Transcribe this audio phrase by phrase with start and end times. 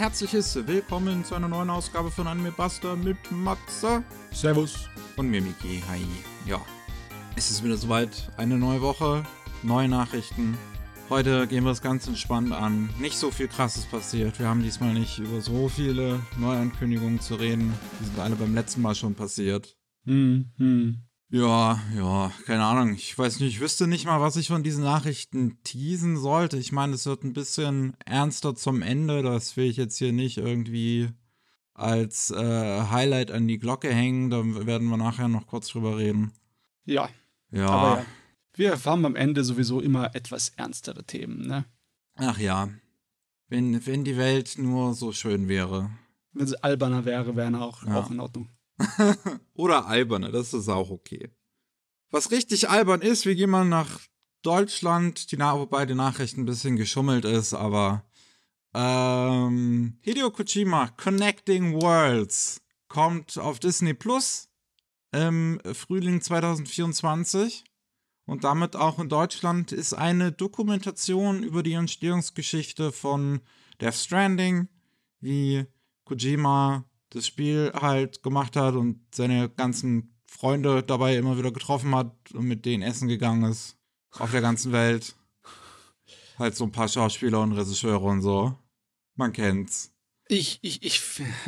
[0.00, 4.02] herzliches Willkommen zu einer neuen Ausgabe von Anime Buster mit Matze
[4.32, 4.88] Servus.
[5.18, 5.82] und mir, Miki.
[5.90, 6.00] Hi.
[6.46, 6.58] Ja,
[7.36, 8.32] es ist wieder soweit.
[8.38, 9.22] Eine neue Woche,
[9.62, 10.56] neue Nachrichten.
[11.10, 12.88] Heute gehen wir es ganz entspannt an.
[12.98, 14.38] Nicht so viel Krasses passiert.
[14.38, 17.74] Wir haben diesmal nicht über so viele Neuankündigungen zu reden.
[18.00, 19.76] Die sind alle beim letzten Mal schon passiert.
[20.06, 21.09] Hm, hm.
[21.32, 22.94] Ja, ja, keine Ahnung.
[22.94, 26.56] Ich weiß nicht, ich wüsste nicht mal, was ich von diesen Nachrichten teasen sollte.
[26.56, 29.22] Ich meine, es wird ein bisschen ernster zum Ende.
[29.22, 31.10] Das will ich jetzt hier nicht irgendwie
[31.72, 34.30] als äh, Highlight an die Glocke hängen.
[34.30, 36.32] Da werden wir nachher noch kurz drüber reden.
[36.84, 37.08] Ja,
[37.52, 37.68] Ja.
[37.68, 38.06] aber ja.
[38.54, 41.64] Wir haben am Ende sowieso immer etwas ernstere Themen, ne?
[42.16, 42.68] Ach ja.
[43.48, 45.90] Wenn, wenn die Welt nur so schön wäre.
[46.32, 48.00] Wenn sie alberner wäre, wäre auch, Ja.
[48.00, 48.48] auch in Ordnung.
[49.54, 51.30] Oder alberne, das ist auch okay.
[52.10, 54.00] Was richtig albern ist, wir gehen mal nach
[54.42, 58.04] Deutschland, die wobei die Nachricht ein bisschen geschummelt ist, aber
[58.74, 64.48] ähm, Hideo Kojima Connecting Worlds kommt auf Disney Plus
[65.12, 67.64] im Frühling 2024
[68.26, 73.40] und damit auch in Deutschland ist eine Dokumentation über die Entstehungsgeschichte von
[73.80, 74.68] Death Stranding,
[75.20, 75.66] wie
[76.04, 82.14] Kojima das Spiel halt gemacht hat und seine ganzen Freunde dabei immer wieder getroffen hat
[82.32, 83.76] und mit denen essen gegangen ist.
[84.18, 85.14] Auf der ganzen Welt.
[86.38, 88.56] Halt so ein paar Schauspieler und Regisseure und so.
[89.16, 89.92] Man kennt's.
[90.28, 91.02] Ich, ich, ich,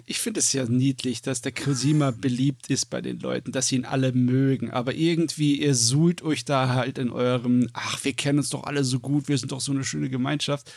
[0.07, 3.77] ich finde es ja niedlich, dass der Kojima beliebt ist bei den Leuten, dass sie
[3.77, 8.41] ihn alle mögen, aber irgendwie, ihr suhlt euch da halt in eurem, ach, wir kennen
[8.41, 10.73] uns doch alle so gut, wir sind doch so eine schöne Gemeinschaft.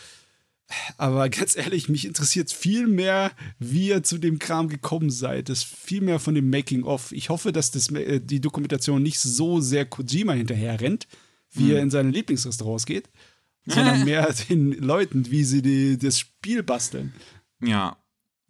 [0.96, 5.48] Aber ganz ehrlich, mich interessiert viel mehr, wie ihr zu dem Kram gekommen seid.
[5.48, 7.12] Das viel mehr von dem Making-of.
[7.12, 11.06] Ich hoffe, dass das, äh, die Dokumentation nicht so sehr Kojima hinterher rennt,
[11.52, 13.08] wie er in seine Lieblingsrestaurants geht,
[13.64, 17.14] sondern mehr den Leuten, wie sie die, das Spiel basteln.
[17.60, 17.96] Ja.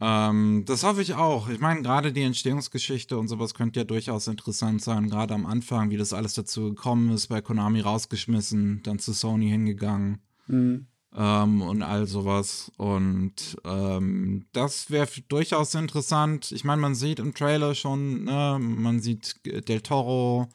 [0.00, 1.48] Ähm, das hoffe ich auch.
[1.48, 5.08] Ich meine, gerade die Entstehungsgeschichte und sowas könnte ja durchaus interessant sein.
[5.08, 9.48] Gerade am Anfang, wie das alles dazu gekommen ist, bei Konami rausgeschmissen, dann zu Sony
[9.48, 10.20] hingegangen.
[10.48, 10.86] Mhm.
[11.16, 12.70] Ähm, und all sowas.
[12.76, 16.52] Und ähm, das wäre durchaus interessant.
[16.52, 20.48] Ich meine, man sieht im Trailer schon, ne, man sieht Del Toro,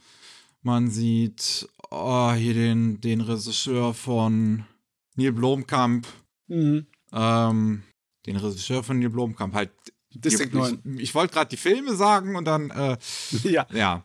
[0.61, 4.63] man sieht oh, hier den, den Regisseur von
[5.15, 6.07] Neil Blomkamp,
[6.47, 6.85] Mhm.
[7.13, 7.83] ähm,
[8.25, 9.71] den Regisseur von Neil Blomkamp, halt.
[10.13, 10.81] District ich, 9.
[10.95, 12.97] Ich, ich wollte gerade die Filme sagen und dann, äh,
[13.43, 14.03] Ja, ja.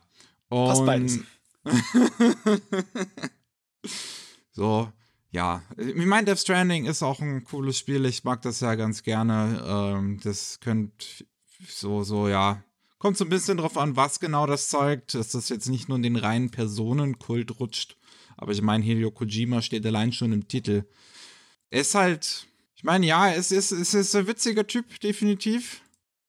[0.49, 1.19] Und passt beides.
[4.53, 4.91] So,
[5.31, 5.61] ja.
[5.77, 8.05] Ich meine, Death Stranding ist auch ein cooles Spiel.
[8.05, 9.63] Ich mag das ja ganz gerne.
[9.65, 11.05] Ähm, das könnte
[11.67, 12.63] so, so, ja.
[12.97, 15.13] Kommt so ein bisschen drauf an, was genau das zeigt.
[15.13, 17.97] Dass das jetzt nicht nur in den reinen Personenkult rutscht.
[18.37, 20.83] Aber ich meine, Hideo Kojima steht allein schon im Titel.
[21.69, 25.81] Er ist halt, ich meine, ja, es ist, es ist ein witziger Typ, definitiv.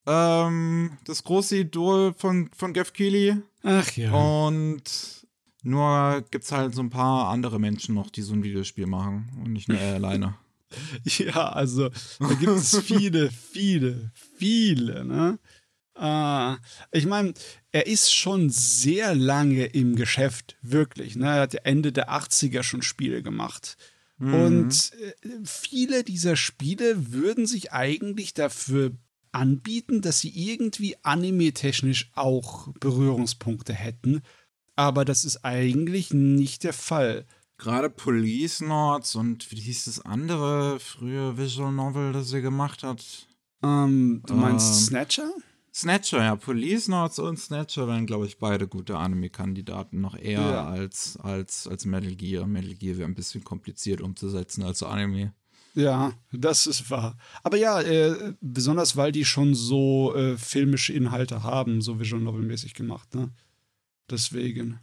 [0.05, 3.37] Ähm, das große Idol von, von Geoff Keighley.
[3.63, 4.11] ach ja.
[4.11, 5.18] Und
[5.63, 9.53] nur gibt's halt so ein paar andere Menschen noch, die so ein Videospiel machen und
[9.53, 10.35] nicht nur er alleine.
[11.03, 11.89] Ja, also
[12.19, 15.39] da gibt es viele, viele, viele, ne?
[15.99, 16.55] Äh,
[16.91, 17.33] ich meine,
[17.71, 21.15] er ist schon sehr lange im Geschäft, wirklich.
[21.15, 21.25] Ne?
[21.25, 23.77] Er hat ja Ende der 80er schon Spiele gemacht.
[24.21, 28.91] Und äh, viele dieser Spiele würden sich eigentlich dafür
[29.31, 34.21] anbieten, dass sie irgendwie anime-technisch auch Berührungspunkte hätten.
[34.79, 37.25] Aber das ist eigentlich nicht der Fall.
[37.57, 43.27] Gerade Police Notes und wie hieß das andere frühe Visual Novel, das er gemacht hat?
[43.61, 45.31] Ähm, du meinst Ähm, Snatcher?
[45.73, 46.35] Snatcher, ja.
[46.37, 49.99] Police Notes und Snatcher wären, glaube ich, beide gute Anime-Kandidaten.
[49.99, 50.65] Noch eher Ja.
[50.69, 52.47] als, als, als Metal Gear.
[52.47, 55.33] Metal Gear wäre ein bisschen kompliziert umzusetzen als Anime.
[55.75, 57.17] Ja, das ist wahr.
[57.43, 62.73] Aber ja, äh, besonders weil die schon so äh, filmische Inhalte haben, so Visual Novel-mäßig
[62.73, 63.29] gemacht, ne?
[64.09, 64.79] Deswegen.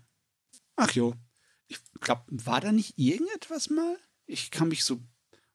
[0.77, 1.15] Ach jo.
[1.69, 3.97] Ich glaube, war da nicht irgendetwas mal?
[4.27, 5.01] Ich kann mich so.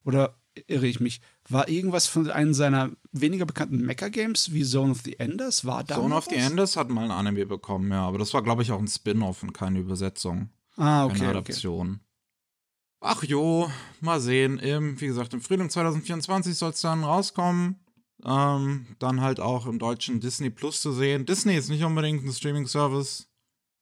[0.04, 0.36] Oder
[0.68, 1.22] irre ich mich?
[1.48, 5.66] War irgendwas von einem seiner weniger bekannten Mecha-Games wie Zone of the Enders?
[5.66, 6.46] War da Zone of the was?
[6.46, 8.06] Enders hat mal ein Anime bekommen, ja.
[8.08, 10.50] Aber das war, glaube ich, auch ein Spin-off und keine Übersetzung.
[10.76, 11.14] Ah, keine okay.
[11.14, 11.26] okay.
[11.26, 12.00] Adaption.
[13.00, 13.70] Ach jo,
[14.00, 14.60] mal sehen.
[14.60, 17.80] Im, wie gesagt, im Frühling 2024 soll es dann rauskommen.
[18.24, 21.26] Ähm, dann halt auch im deutschen Disney Plus zu sehen.
[21.26, 23.31] Disney ist nicht unbedingt ein Streaming-Service,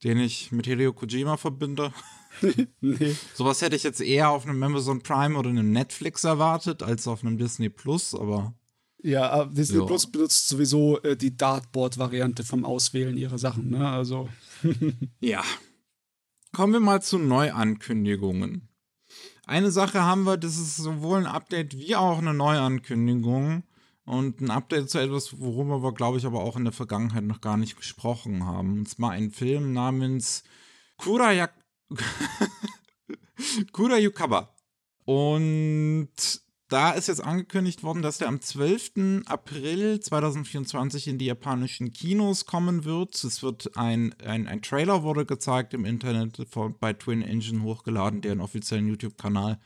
[0.04, 1.94] den ich mit Hideo Kojima verbinde.
[2.82, 3.16] nee.
[3.34, 7.24] Sowas hätte ich jetzt eher auf einem Amazon Prime oder einem Netflix erwartet, als auf
[7.24, 8.54] einem Disney Plus, aber
[9.02, 9.86] Ja, aber Disney Ja.
[9.86, 13.88] Plus benutzt sowieso äh, die Dartboard-Variante vom Auswählen ihrer Sachen, ne?
[13.90, 14.30] Also.
[15.20, 15.44] Ja.
[16.52, 18.70] Kommen wir mal zu Neuankündigungen.
[19.46, 23.64] Eine Sache haben wir, das ist sowohl ein Update wie auch eine Neuankündigung.
[24.10, 27.42] Und ein Update zu etwas, worüber wir, glaube ich, aber auch in der Vergangenheit noch
[27.42, 28.80] gar nicht gesprochen haben.
[28.80, 30.44] Und zwar ein Film namens
[30.98, 31.54] Kurayak
[33.72, 34.56] Kurayukaba.
[35.06, 36.10] Und
[36.70, 39.26] da ist jetzt angekündigt worden, dass der am 12.
[39.28, 43.24] April 2024 in die japanischen Kinos kommen wird.
[43.24, 46.48] Es wird ein, ein, ein Trailer wurde gezeigt im Internet
[46.80, 49.60] bei Twin Engine hochgeladen, deren offiziellen YouTube-Kanal.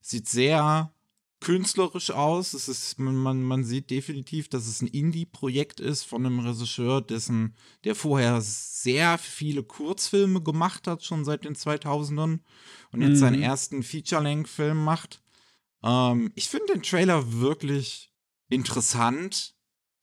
[0.00, 0.92] Sieht sehr
[1.40, 2.54] künstlerisch aus.
[2.54, 7.54] Es ist, man, man sieht definitiv, dass es ein Indie-Projekt ist von einem Regisseur, dessen,
[7.84, 12.40] der vorher sehr viele Kurzfilme gemacht hat, schon seit den 2000ern
[12.92, 13.16] und jetzt mhm.
[13.16, 15.22] seinen ersten Feature-Length-Film macht.
[15.82, 18.12] Ähm, ich finde den Trailer wirklich
[18.48, 19.54] interessant,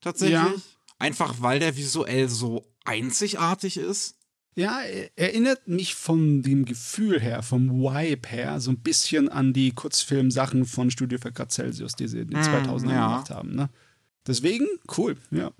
[0.02, 0.38] tatsächlich.
[0.38, 0.54] Ja.
[0.98, 4.18] Einfach weil der visuell so einzigartig ist.
[4.58, 4.80] Ja,
[5.18, 10.64] erinnert mich von dem Gefühl her, vom Vibe her, so ein bisschen an die Kurzfilmsachen
[10.66, 13.08] von Studio für Grad Celsius, die sie in den 2000ern ja.
[13.08, 13.54] gemacht haben.
[13.54, 13.70] Ne?
[14.26, 14.66] Deswegen,
[14.98, 15.52] cool, ja.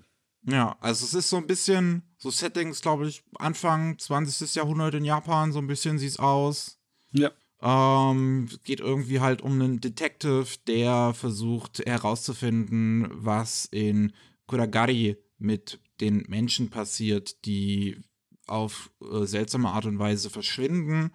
[0.48, 4.54] Ja, also es ist so ein bisschen, so Settings, glaube ich, Anfang 20.
[4.54, 6.78] Jahrhundert in Japan, so ein bisschen sieht es aus.
[7.12, 7.32] Ja.
[7.60, 14.12] Ähm, geht irgendwie halt um einen Detective, der versucht herauszufinden, was in
[14.46, 18.00] Kuragari mit den Menschen passiert, die
[18.46, 21.12] auf äh, seltsame Art und Weise verschwinden.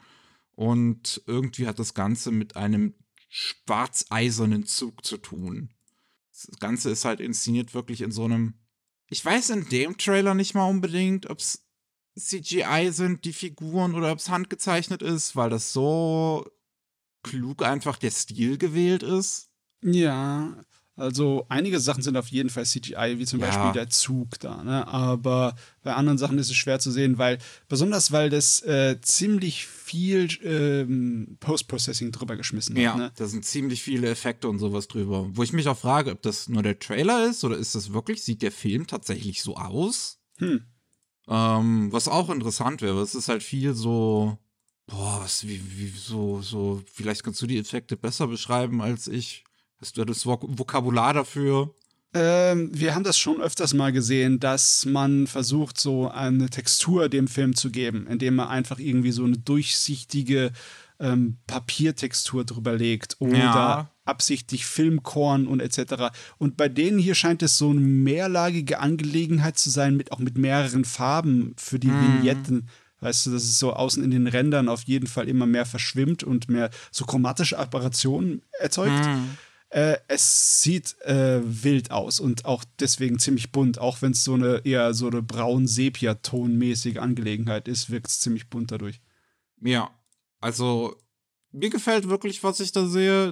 [0.55, 2.93] Und irgendwie hat das Ganze mit einem
[3.29, 5.69] schwarzeisernen Zug zu tun.
[6.31, 8.55] Das Ganze ist halt inszeniert wirklich in so einem.
[9.07, 11.65] Ich weiß in dem Trailer nicht mal unbedingt, ob es
[12.17, 16.49] CGI sind, die Figuren, oder ob es handgezeichnet ist, weil das so
[17.23, 19.49] klug einfach der Stil gewählt ist.
[19.81, 20.63] Ja,
[20.97, 23.47] also einige Sachen sind auf jeden Fall CGI, wie zum ja.
[23.47, 24.63] Beispiel der Zug da.
[24.63, 24.87] Ne?
[24.87, 27.37] Aber bei anderen Sachen ist es schwer zu sehen, weil
[27.69, 32.99] besonders weil das äh, ziemlich viel ähm, Post-Processing drüber geschmissen ja, hat.
[32.99, 33.11] Ja, ne?
[33.15, 35.27] da sind ziemlich viele Effekte und sowas drüber.
[35.31, 38.23] Wo ich mich auch frage, ob das nur der Trailer ist oder ist das wirklich,
[38.23, 40.19] sieht der Film tatsächlich so aus?
[40.37, 40.65] Hm.
[41.27, 44.37] Ähm, was auch interessant wäre, es ist halt viel so,
[44.87, 49.45] boah, was, wie, wie, so, so, vielleicht kannst du die Effekte besser beschreiben als ich.
[49.81, 51.73] Hast du das Vokabular dafür?
[52.13, 57.27] Ähm, wir haben das schon öfters mal gesehen, dass man versucht, so eine Textur dem
[57.27, 60.51] Film zu geben, indem man einfach irgendwie so eine durchsichtige
[60.99, 63.91] ähm, Papiertextur drüber legt oder ja.
[64.05, 66.13] absichtlich Filmkorn und etc.
[66.37, 70.37] Und bei denen hier scheint es so eine mehrlagige Angelegenheit zu sein, mit auch mit
[70.37, 72.17] mehreren Farben für die mhm.
[72.17, 72.67] Vignetten.
[72.99, 76.23] Weißt du, dass es so außen in den Rändern auf jeden Fall immer mehr verschwimmt
[76.23, 79.05] und mehr so chromatische Apparationen erzeugt.
[79.05, 79.37] Mhm.
[79.71, 83.79] Äh, es sieht äh, wild aus und auch deswegen ziemlich bunt.
[83.79, 88.71] Auch wenn es so eine eher so eine braun-sepia-tonmäßige Angelegenheit ist, wirkt es ziemlich bunt
[88.73, 88.99] dadurch.
[89.61, 89.89] Ja,
[90.41, 90.97] also
[91.53, 93.31] mir gefällt wirklich, was ich da sehe.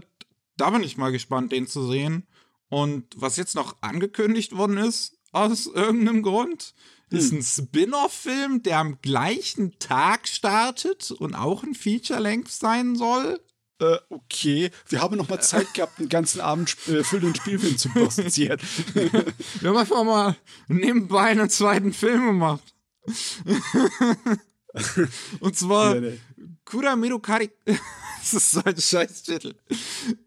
[0.55, 2.25] Da bin ich mal gespannt, den zu sehen.
[2.69, 6.73] Und was jetzt noch angekündigt worden ist, aus irgendeinem Grund,
[7.09, 7.17] hm.
[7.17, 13.41] ist ein Spin-off-Film, der am gleichen Tag startet und auch ein Feature-Length sein soll
[13.79, 17.89] äh, okay, wir haben noch mal Zeit gehabt, einen ganzen Abend äh, füllenden Spielfilm zu
[17.89, 18.59] produzieren.
[18.93, 20.35] wir haben einfach mal
[20.67, 22.73] nebenbei einen zweiten Film gemacht.
[25.39, 26.19] Und zwar nee, nee.
[26.63, 27.49] Kura Miru Kari.
[27.65, 29.55] das ist so ein Scheißtitel.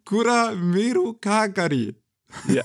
[0.05, 1.95] Kura Miru Kagari.
[2.49, 2.65] Ja.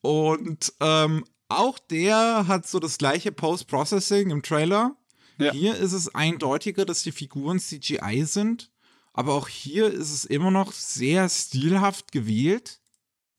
[0.00, 4.96] Und ähm, auch der hat so das gleiche Post-Processing im Trailer.
[5.38, 5.52] Ja.
[5.52, 8.70] Hier ist es eindeutiger, dass die Figuren CGI sind.
[9.16, 12.80] Aber auch hier ist es immer noch sehr stilhaft gewählt.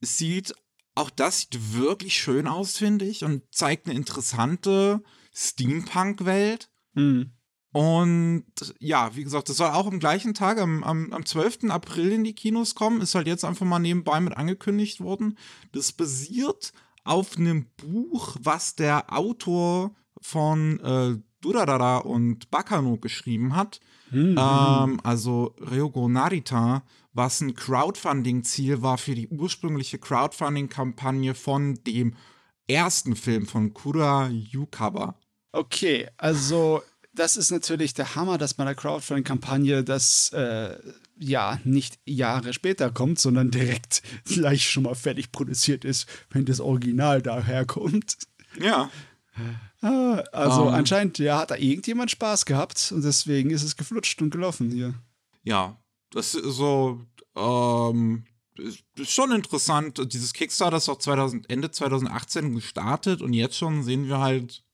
[0.00, 0.52] Es sieht,
[0.96, 6.68] auch das sieht wirklich schön aus, finde ich, und zeigt eine interessante Steampunk-Welt.
[6.94, 7.30] Mhm.
[7.70, 8.44] Und
[8.80, 11.70] ja, wie gesagt, das soll auch am gleichen Tag, am, am, am 12.
[11.70, 13.00] April in die Kinos kommen.
[13.00, 15.38] Ist halt jetzt einfach mal nebenbei mit angekündigt worden.
[15.70, 16.72] Das basiert
[17.04, 23.80] auf einem Buch, was der Autor von äh, Durarara und Bakano geschrieben hat.
[24.10, 24.36] Mhm.
[24.38, 32.14] Ähm, also Ryogo Narita, was ein Crowdfunding-Ziel war für die ursprüngliche Crowdfunding-Kampagne von dem
[32.68, 35.18] ersten Film von Kura Yukaba.
[35.52, 40.76] Okay, also das ist natürlich der Hammer, dass bei der Crowdfunding-Kampagne das äh,
[41.18, 46.60] ja nicht Jahre später kommt, sondern direkt gleich schon mal fertig produziert ist, wenn das
[46.60, 48.18] Original daherkommt.
[48.60, 48.90] Ja.
[49.80, 50.74] Ah, also um, ähm.
[50.74, 54.94] anscheinend, ja, hat da irgendjemand Spaß gehabt und deswegen ist es geflutscht und gelaufen hier.
[55.44, 55.76] Ja,
[56.10, 57.00] das ist so,
[57.36, 58.24] ähm,
[58.56, 60.12] ist schon interessant.
[60.12, 64.64] Dieses Kickstarter ist auch 2000, Ende 2018 gestartet und jetzt schon sehen wir halt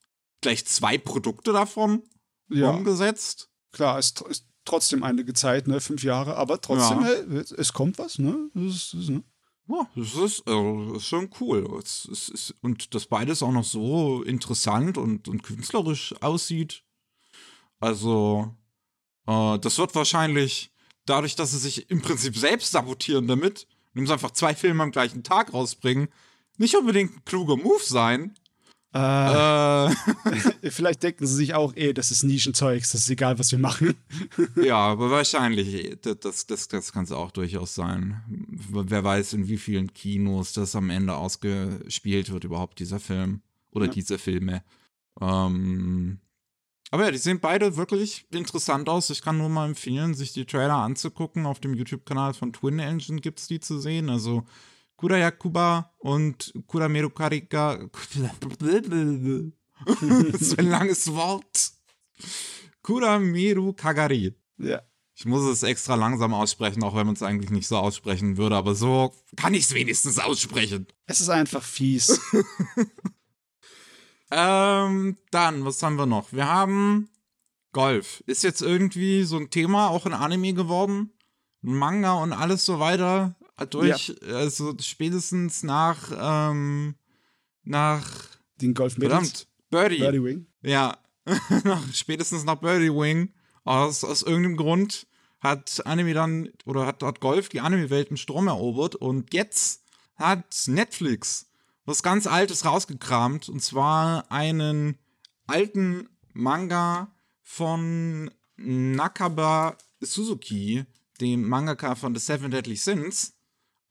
[0.41, 2.03] gleich zwei Produkte davon
[2.49, 2.71] ja.
[2.71, 3.51] umgesetzt.
[3.73, 7.07] Klar, es ist, ist trotzdem einige Zeit, ne, fünf Jahre, aber trotzdem, ja.
[7.07, 8.51] hey, es, es, kommt was, ne?
[8.55, 9.23] Das ist, das ist, ne?
[9.67, 11.81] Ja, das ist, äh, ist schon cool.
[11.83, 16.85] Es, es, es, und das beides auch noch so interessant und, und künstlerisch aussieht.
[17.81, 18.55] Also,
[19.27, 20.71] äh, das wird wahrscheinlich
[21.07, 24.93] dadurch, dass sie sich im Prinzip selbst sabotieren damit, indem sie einfach zwei Filme am
[24.93, 26.09] gleichen Tag rausbringen,
[26.59, 28.35] nicht unbedingt ein kluger Move sein.
[28.95, 29.91] Äh, äh.
[30.71, 33.95] Vielleicht denken sie sich auch, eh, das ist Nischenzeugs, das ist egal, was wir machen.
[34.57, 38.23] ja, aber wahrscheinlich, das, das, das kann es auch durchaus sein.
[38.29, 43.41] Wer weiß, in wie vielen Kinos das am Ende ausgespielt wird, überhaupt dieser Film.
[43.73, 43.93] Oder ja.
[43.93, 44.63] diese Filme.
[45.21, 46.21] Ähm,
[46.93, 49.11] aber ja, die sehen beide wirklich interessant aus.
[49.11, 51.45] Ich kann nur mal empfehlen, sich die Trailer anzugucken.
[51.45, 54.09] Auf dem YouTube-Kanal von Twin Engine gibt es die zu sehen.
[54.09, 54.45] Also
[54.97, 57.79] Kura Yakuba und Kurameru Karika.
[60.01, 61.73] das ist ein langes Wort.
[62.83, 64.35] Kurameru Kagari.
[64.59, 64.83] Ja.
[65.17, 68.57] Ich muss es extra langsam aussprechen, auch wenn man es eigentlich nicht so aussprechen würde,
[68.57, 70.89] aber so kann ich es wenigstens aussprechen.
[71.07, 72.21] Es ist einfach fies.
[74.33, 76.33] ähm, dann, was haben wir noch?
[76.33, 77.11] Wir haben
[77.73, 78.25] Golf.
[78.27, 81.13] Ist jetzt irgendwie so ein Thema, auch in Anime geworden.
[81.61, 83.37] Manga und alles so weiter
[83.71, 84.35] durch, ja.
[84.35, 86.97] also spätestens nach, ähm,
[87.63, 88.09] nach
[88.61, 89.99] den Golf Verdammt, Birdie.
[89.99, 90.47] Birdie Wing.
[90.63, 90.99] Ja,
[91.93, 93.33] spätestens nach Birdie Wing.
[93.65, 95.07] Aus, aus irgendeinem Grund
[95.41, 99.85] hat Anime dann, oder hat, hat Golf die Anime-Welt im Strom erobert und jetzt
[100.17, 101.51] hat Netflix
[101.87, 104.99] was ganz Altes rausgekramt und zwar einen
[105.47, 110.85] alten Manga von Nakaba Suzuki,
[111.21, 113.35] dem Mangaka von The Seven Deadly Sins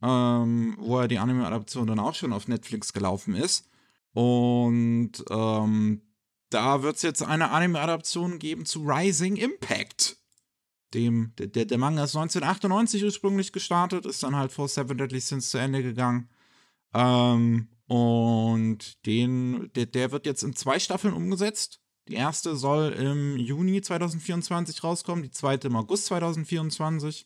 [0.03, 3.69] ähm, wo ja die Anime-Adaption dann auch schon auf Netflix gelaufen ist.
[4.13, 6.01] Und ähm,
[6.50, 10.17] da wird es jetzt eine Anime-Adaption geben zu Rising Impact.
[10.93, 15.50] Dem, der, der Manga ist 1998 ursprünglich gestartet, ist dann halt vor Seven Deadly Sins
[15.50, 16.29] zu Ende gegangen.
[16.93, 21.79] Ähm, und den, der, der wird jetzt in zwei Staffeln umgesetzt.
[22.10, 27.25] Die erste soll im Juni 2024 rauskommen, die zweite im August 2024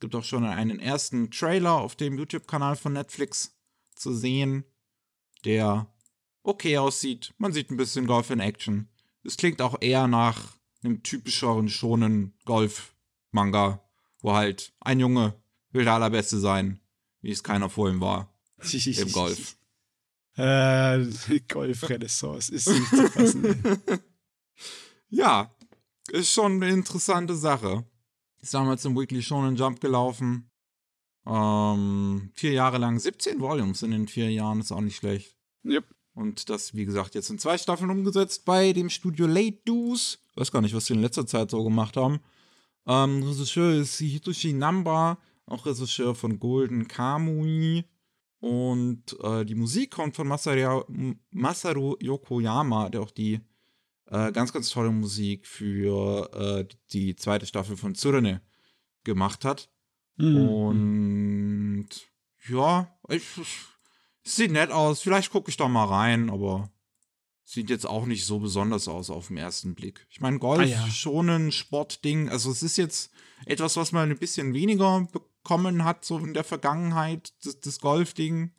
[0.00, 3.54] gibt auch schon einen ersten Trailer auf dem YouTube-Kanal von Netflix
[3.94, 4.64] zu sehen,
[5.44, 5.86] der
[6.42, 7.34] okay aussieht.
[7.38, 8.88] Man sieht ein bisschen Golf in Action.
[9.24, 13.82] Es klingt auch eher nach einem typischeren schonen Golf-Manga,
[14.20, 15.34] wo halt ein Junge
[15.70, 16.80] will der Allerbeste sein,
[17.20, 18.34] wie es keiner vor ihm war.
[18.72, 19.56] Im Golf.
[20.36, 21.04] Äh,
[21.48, 23.82] Golf-Renaissance ist nicht zu fassen.
[25.08, 25.54] ja,
[26.10, 27.84] ist schon eine interessante Sache.
[28.40, 30.50] Ist damals im Weekly Shonen Jump gelaufen.
[31.26, 35.36] Ähm, vier Jahre lang, 17 Volumes in den vier Jahren, ist auch nicht schlecht.
[35.64, 35.84] Yep.
[36.14, 40.18] Und das, wie gesagt, jetzt in zwei Staffeln umgesetzt bei dem Studio Late Doos.
[40.32, 42.20] Ich weiß gar nicht, was sie in letzter Zeit so gemacht haben.
[42.86, 47.84] Ähm, Regisseur ist Hitoshi Namba, auch Regisseur von Golden Kamui.
[48.40, 50.84] Und äh, die Musik kommt von Masaru,
[51.30, 53.40] Masaru Yokoyama, der auch die
[54.10, 58.42] äh, ganz, ganz tolle Musik für äh, die zweite Staffel von Tsurene
[59.04, 59.70] gemacht hat.
[60.16, 60.48] Mhm.
[60.48, 61.88] Und
[62.48, 63.22] ja, ich,
[64.22, 65.00] sieht nett aus.
[65.00, 66.70] Vielleicht gucke ich da mal rein, aber
[67.44, 70.06] sieht jetzt auch nicht so besonders aus auf den ersten Blick.
[70.10, 70.90] Ich meine, Golf ah, ja.
[70.90, 72.28] schon ein Sportding.
[72.28, 73.10] Also es ist jetzt
[73.46, 78.52] etwas, was man ein bisschen weniger bekommen hat, so in der Vergangenheit, das, das Golfding,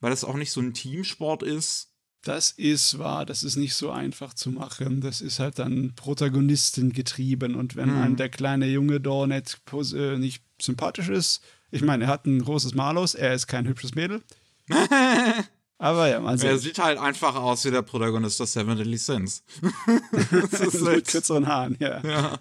[0.00, 1.95] weil es auch nicht so ein Teamsport ist.
[2.26, 5.00] Das ist wahr, das ist nicht so einfach zu machen.
[5.00, 7.54] Das ist halt dann Protagonisten getrieben.
[7.54, 8.02] Und wenn mhm.
[8.02, 9.60] einem der kleine Junge da nicht,
[9.94, 11.40] äh, nicht sympathisch ist,
[11.70, 14.24] ich meine, er hat ein großes Malus, er ist kein hübsches Mädel.
[15.78, 16.50] Aber ja, mal sehen.
[16.50, 19.44] Er sieht halt einfach aus wie der Protagonist der Seven Deadly Sins.
[20.50, 22.00] das ist Mit kürzeren Haaren, ja.
[22.02, 22.38] ja.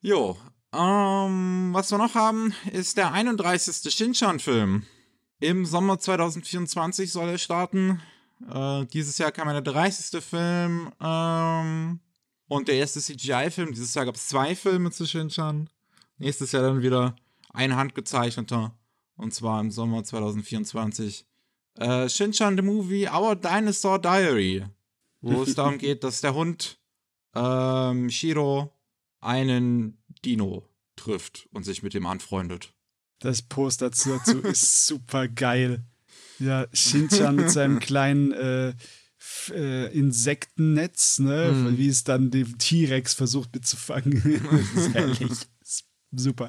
[0.00, 0.38] Jo,
[0.70, 3.92] um, ähm, was wir noch haben, ist der 31.
[3.92, 4.84] Shinchan-Film.
[5.40, 8.00] Im Sommer 2024 soll er starten.
[8.50, 10.22] Äh, dieses Jahr kam der 30.
[10.22, 12.00] Film ähm,
[12.48, 13.72] und der erste CGI-Film.
[13.72, 15.68] Dieses Jahr gab es zwei Filme zu Shinchan.
[16.18, 17.16] Nächstes Jahr dann wieder
[17.52, 18.76] ein handgezeichneter.
[19.16, 21.26] Und zwar im Sommer 2024.
[21.76, 24.66] Äh, Shinchan the Movie Our Dinosaur Diary.
[25.20, 26.78] Wo es darum geht, dass der Hund
[27.34, 28.72] ähm, Shiro
[29.20, 32.74] einen Dino trifft und sich mit ihm anfreundet.
[33.20, 35.84] Das Poster dazu ist super geil.
[36.42, 38.74] Ja, Shinchan mit seinem kleinen äh,
[39.50, 41.52] äh, Insektennetz, ne?
[41.52, 41.78] Mhm.
[41.78, 44.40] wie es dann den T-Rex versucht mitzufangen.
[44.74, 45.30] das ist herrlich.
[46.10, 46.48] super.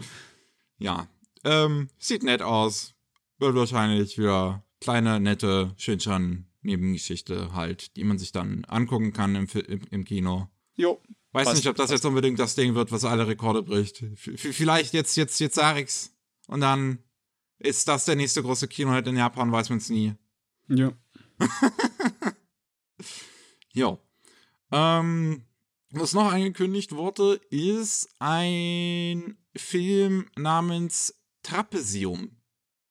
[0.79, 1.07] Ja,
[1.43, 2.93] ähm, sieht nett aus.
[3.37, 9.81] Wird wahrscheinlich wieder kleine, nette Shinchan-Nebengeschichte halt, die man sich dann angucken kann im, im,
[9.91, 10.49] im Kino.
[10.75, 11.01] Jo.
[11.31, 11.93] Weiß passt, nicht, ob das passt.
[11.93, 14.03] jetzt unbedingt das Ding wird, was alle Rekorde bricht.
[14.15, 16.15] V vielleicht jetzt, jetzt, jetzt ich's.
[16.47, 16.99] Und dann
[17.63, 20.13] ist das der nächste große Kinohit in Japan, weiß man es nie.
[20.67, 20.93] Ja.
[23.73, 23.99] Jo.
[24.71, 25.43] Ähm,
[25.89, 32.37] was noch angekündigt wurde, ist ein Film namens Trapezium.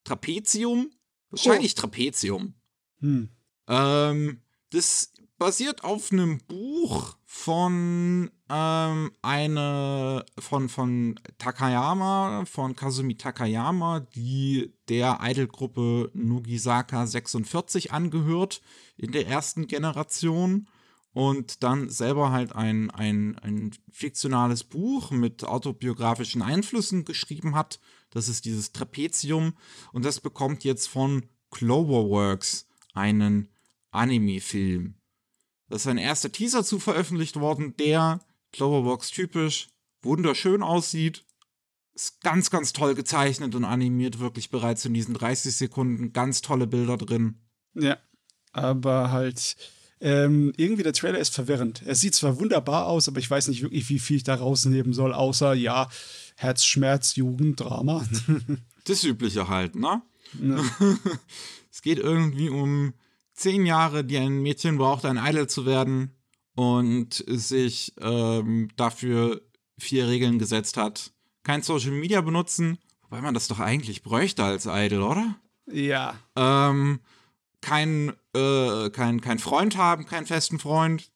[0.04, 0.90] Trapezium?
[1.30, 2.54] Wahrscheinlich Trapezium.
[2.98, 3.28] Hm.
[3.68, 5.12] Ähm, das
[5.42, 15.18] basiert auf einem Buch von ähm, eine von von Takayama von Kazumi Takayama, die der
[15.20, 18.62] Idol-Gruppe Nogisaka 46 angehört
[18.96, 20.68] in der ersten Generation
[21.12, 27.80] und dann selber halt ein, ein, ein fiktionales Buch mit autobiografischen Einflüssen geschrieben hat.
[28.10, 29.54] Das ist dieses Trapezium
[29.92, 33.48] und das bekommt jetzt von Cloverworks einen
[33.90, 35.01] Anime-Film.
[35.72, 38.20] Da ist ein erster Teaser zu veröffentlicht worden, der
[38.52, 39.70] Cloverworks typisch
[40.02, 41.24] wunderschön aussieht.
[41.94, 46.12] Ist ganz, ganz toll gezeichnet und animiert, wirklich bereits in diesen 30 Sekunden.
[46.12, 47.38] Ganz tolle Bilder drin.
[47.72, 47.96] Ja,
[48.52, 49.56] aber halt
[49.98, 51.80] ähm, irgendwie der Trailer ist verwirrend.
[51.86, 54.92] Er sieht zwar wunderbar aus, aber ich weiß nicht wirklich, wie viel ich da rausnehmen
[54.92, 55.88] soll, außer ja,
[56.36, 58.06] Herzschmerz, Jugenddrama.
[58.84, 60.02] Das Übliche halt, ne?
[60.38, 60.62] Ja.
[61.70, 62.92] es geht irgendwie um
[63.34, 66.14] zehn Jahre, die ein Mädchen braucht, ein Idol zu werden
[66.54, 69.40] und sich ähm, dafür
[69.78, 71.12] vier Regeln gesetzt hat.
[71.42, 75.36] Kein Social Media benutzen, wobei man das doch eigentlich bräuchte als Idol, oder?
[75.66, 76.14] ja.
[76.36, 77.00] Ähm,
[77.60, 81.10] kein, äh, kein, kein Freund haben, keinen festen Freund.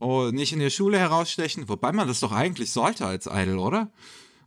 [0.00, 3.90] Oh, nicht in der Schule herausstechen, wobei man das doch eigentlich sollte als Idol, oder?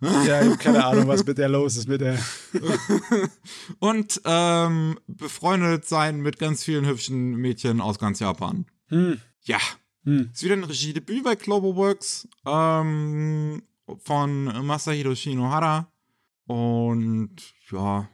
[0.01, 2.20] Ja, ich habe keine Ahnung, was mit der los ist, mit der.
[3.80, 8.66] Und ähm, befreundet sein mit ganz vielen hübschen Mädchen aus ganz Japan.
[8.88, 9.20] Hm.
[9.44, 9.58] Ja.
[10.04, 10.30] Hm.
[10.34, 13.63] Ist wieder ein Regiedebüt bei Cloverworks ähm,
[14.04, 15.92] von Masahiro Shinohara.
[16.46, 17.36] Und
[17.72, 18.08] ja,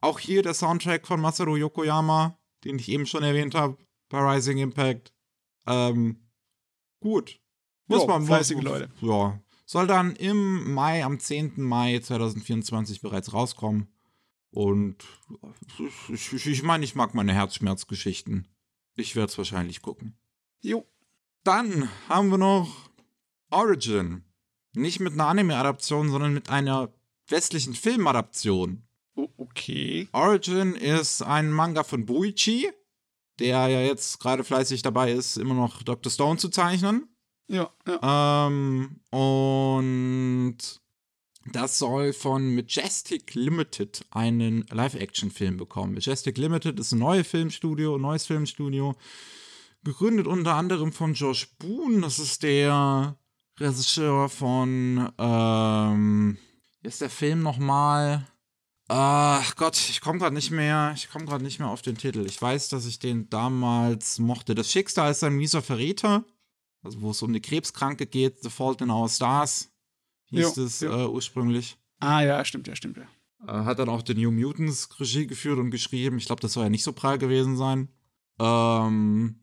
[0.00, 3.76] auch hier der Soundtrack von Masaru Yokoyama, den ich eben schon erwähnt habe,
[4.08, 5.12] bei Rising Impact.
[5.66, 6.16] Ähm,
[7.00, 7.40] gut.
[7.88, 8.90] Muss Jo, man fleißige muss- Leute.
[9.00, 9.40] Ja.
[9.64, 11.54] Soll dann im Mai, am 10.
[11.62, 13.88] Mai 2024 bereits rauskommen.
[14.50, 14.96] Und
[16.08, 18.48] ich, ich, ich meine, ich mag meine Herzschmerzgeschichten.
[18.96, 20.18] Ich werde es wahrscheinlich gucken.
[20.60, 20.86] Jo.
[21.44, 22.90] Dann haben wir noch
[23.50, 24.24] Origin.
[24.74, 26.92] Nicht mit einer Anime-Adaption, sondern mit einer
[27.28, 28.82] westlichen Filmadaption.
[29.14, 30.08] O- okay.
[30.12, 32.70] Origin ist ein Manga von Buichi,
[33.38, 36.10] der ja jetzt gerade fleißig dabei ist, immer noch Dr.
[36.12, 37.08] Stone zu zeichnen.
[37.48, 38.46] Ja, ja.
[38.46, 40.58] Ähm, und
[41.46, 45.94] das soll von Majestic Limited einen Live-Action-Film bekommen.
[45.94, 48.94] Majestic Limited ist ein neues Filmstudio, ein neues Filmstudio,
[49.82, 52.00] gegründet unter anderem von Josh Boone.
[52.00, 53.16] Das ist der
[53.58, 56.38] Regisseur von, ähm,
[56.80, 58.26] wie ist der Film nochmal?
[58.88, 62.24] Ach Gott, ich komme gerade nicht mehr, ich komme gerade nicht mehr auf den Titel.
[62.26, 64.54] Ich weiß, dass ich den damals mochte.
[64.54, 66.24] Das Schicksal ist ein mieser Verräter.
[66.82, 69.70] Also wo es um eine Krebskranke geht, The Fault in Our Stars,
[70.30, 70.90] hieß Jo, es jo.
[70.90, 71.76] Äh, ursprünglich.
[72.00, 73.06] Ah, ja, stimmt, ja, stimmt, ja.
[73.46, 76.18] Äh, hat dann auch The New Mutants Regie geführt und geschrieben.
[76.18, 77.88] Ich glaube, das soll ja nicht so prall gewesen sein.
[78.40, 79.36] Ähm,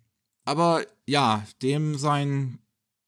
[0.46, 2.60] aber ja, dem sein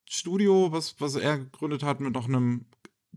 [0.10, 2.66] Studio, was, was er gegründet hat, mit noch einem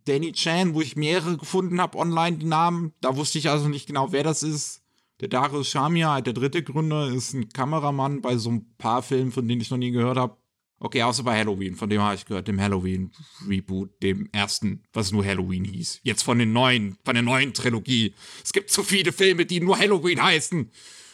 [0.04, 2.92] Danny Chan, wo ich mehrere gefunden habe online, die Namen.
[3.00, 4.82] Da wusste ich also nicht genau, wer das ist.
[5.20, 9.46] Der Darius Shamia, der dritte Gründer, ist ein Kameramann bei so ein paar Filmen, von
[9.46, 10.36] denen ich noch nie gehört habe.
[10.84, 15.24] Okay, außer bei Halloween, von dem habe ich gehört, dem Halloween-Reboot, dem ersten, was nur
[15.24, 16.00] Halloween hieß.
[16.02, 18.12] Jetzt von den neuen, von der neuen Trilogie.
[18.44, 20.70] Es gibt zu viele Filme, die nur Halloween heißen.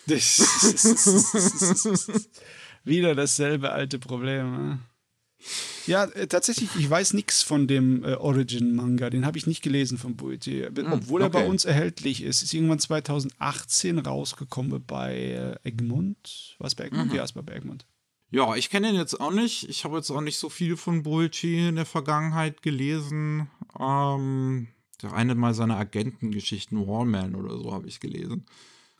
[2.85, 4.51] Wieder dasselbe alte Problem.
[4.51, 4.81] Ne?
[5.87, 9.09] Ja, äh, tatsächlich, ich weiß nichts von dem äh, Origin-Manga.
[9.09, 10.67] Den habe ich nicht gelesen von Buichi.
[10.67, 11.49] Obwohl er bei okay.
[11.49, 12.43] uns erhältlich ist.
[12.43, 16.57] Ist irgendwann 2018 rausgekommen bei äh, Egmont.
[16.59, 17.13] War es bei Egmont?
[17.13, 17.87] Ja, es war bei Egmont.
[18.31, 19.69] Ja, ich kenne ihn jetzt auch nicht.
[19.69, 23.51] Ich habe jetzt auch nicht so viel von Bulci in der Vergangenheit gelesen.
[23.79, 24.69] Ähm,
[25.03, 28.47] der eine mal seine Agentengeschichten, Wallman oder so, habe ich gelesen.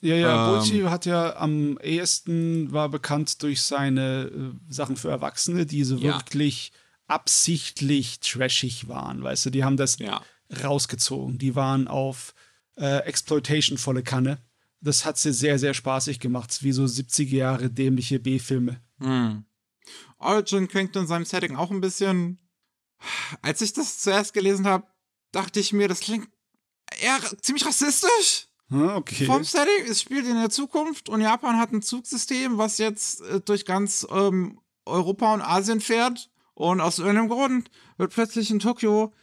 [0.01, 0.59] Ja, ja, Ähm.
[0.59, 5.97] Buichi hat ja am ehesten war bekannt durch seine äh, Sachen für Erwachsene, die so
[5.97, 6.15] Ja.
[6.15, 6.73] wirklich
[7.07, 9.23] absichtlich trashig waren.
[9.23, 10.23] Weißt du, die haben das Ja.
[10.65, 11.39] rausgezogen.
[11.39, 12.35] Die waren auf
[12.77, 14.39] äh, Exploitation volle Kanne.
[14.81, 16.63] Das hat sie sehr, sehr spaßig gemacht.
[16.63, 18.81] Wie so 70er Jahre dämliche B-Filme.
[19.01, 19.45] Hm.
[20.19, 22.39] Origin klingt in seinem Setting auch ein bisschen.
[23.43, 24.87] Als ich das zuerst gelesen habe,
[25.33, 26.29] dachte ich mir, das klingt
[27.01, 28.47] eher ziemlich rassistisch.
[28.71, 29.25] Ah, Okay.
[29.27, 33.41] Vom Setting, es spielt in der Zukunft und Japan hat ein Zugsystem, was jetzt äh,
[33.41, 36.31] durch ganz ähm, Europa und Asien fährt.
[36.55, 39.15] Und aus irgendeinem Grund wird plötzlich in Tokio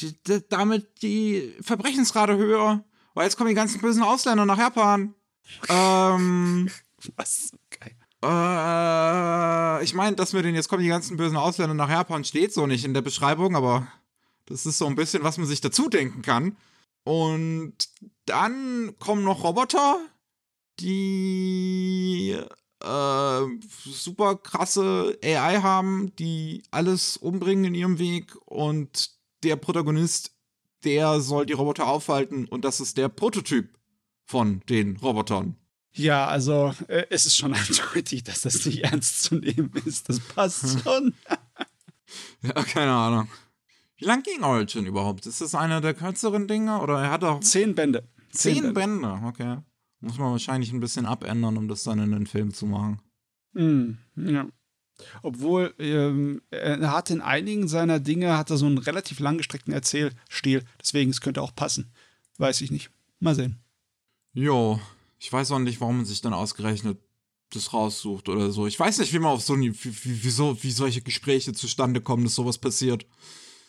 [0.00, 2.84] die, die, damit die Verbrechensrate höher.
[3.14, 5.14] weil jetzt kommen die ganzen bösen Ausländer nach Japan.
[5.68, 6.70] ähm,
[7.16, 7.50] Was?
[7.70, 7.94] Geil.
[8.26, 12.52] Äh, ich meine, dass wir den jetzt kommen die ganzen bösen Ausländer nach Japan steht
[12.52, 13.86] so nicht in der Beschreibung, aber
[14.46, 16.56] das ist so ein bisschen, was man sich dazu denken kann.
[17.04, 17.74] Und
[18.24, 20.00] dann kommen noch Roboter,
[20.80, 22.36] die
[22.82, 23.40] äh,
[23.84, 29.10] super krasse AI haben, die alles umbringen in ihrem Weg und
[29.42, 30.32] der Protagonist,
[30.84, 33.78] der soll die Roboter aufhalten und das ist der Prototyp
[34.24, 35.56] von den Robotern.
[35.96, 40.08] Ja, also äh, es ist schon eindeutig, dass das nicht ernst zu nehmen ist.
[40.08, 41.14] Das passt schon.
[42.42, 43.28] Ja, keine Ahnung.
[43.96, 45.26] Wie lang ging Origin überhaupt?
[45.26, 48.06] Ist das einer der kürzeren Dinge oder er hat auch Zehn Bände.
[48.30, 49.20] zehn Bände?
[49.24, 49.58] Okay.
[50.00, 53.00] Muss man wahrscheinlich ein bisschen abändern, um das dann in den Film zu machen.
[53.54, 54.46] Mm, ja.
[55.22, 60.62] Obwohl, ähm, er hat in einigen seiner Dinge hat er so einen relativ langgestreckten Erzählstil.
[60.80, 61.90] Deswegen, es könnte auch passen.
[62.38, 62.90] Weiß ich nicht.
[63.18, 63.58] Mal sehen.
[64.34, 64.78] Jo,
[65.18, 66.98] ich weiß auch nicht, warum man sich dann ausgerechnet
[67.50, 68.66] das raussucht oder so.
[68.66, 72.00] Ich weiß nicht, wie man auf so wie, wie, wie, so, wie solche Gespräche zustande
[72.00, 73.06] kommen, dass sowas passiert.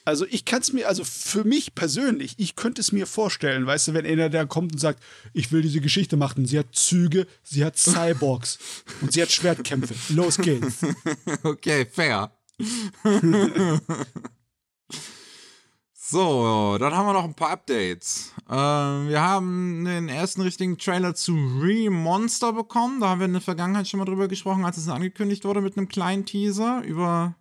[0.04, 3.90] Also ich kann es mir, also für mich persönlich, ich könnte es mir vorstellen, weißt
[3.90, 6.46] du, wenn einer da kommt und sagt, ich will diese Geschichte machen.
[6.46, 8.58] Sie hat Züge, sie hat Cyborgs
[9.02, 9.94] und sie hat Schwertkämpfe.
[10.14, 10.78] Los geht's.
[11.44, 12.32] Okay, fair.
[16.10, 18.32] so, dann haben wir noch ein paar Updates.
[18.50, 23.02] Ähm, wir haben den ersten richtigen Trailer zu Re-Monster bekommen.
[23.02, 25.78] Da haben wir in der Vergangenheit schon mal drüber gesprochen, als es angekündigt wurde mit
[25.78, 27.36] einem kleinen Teaser über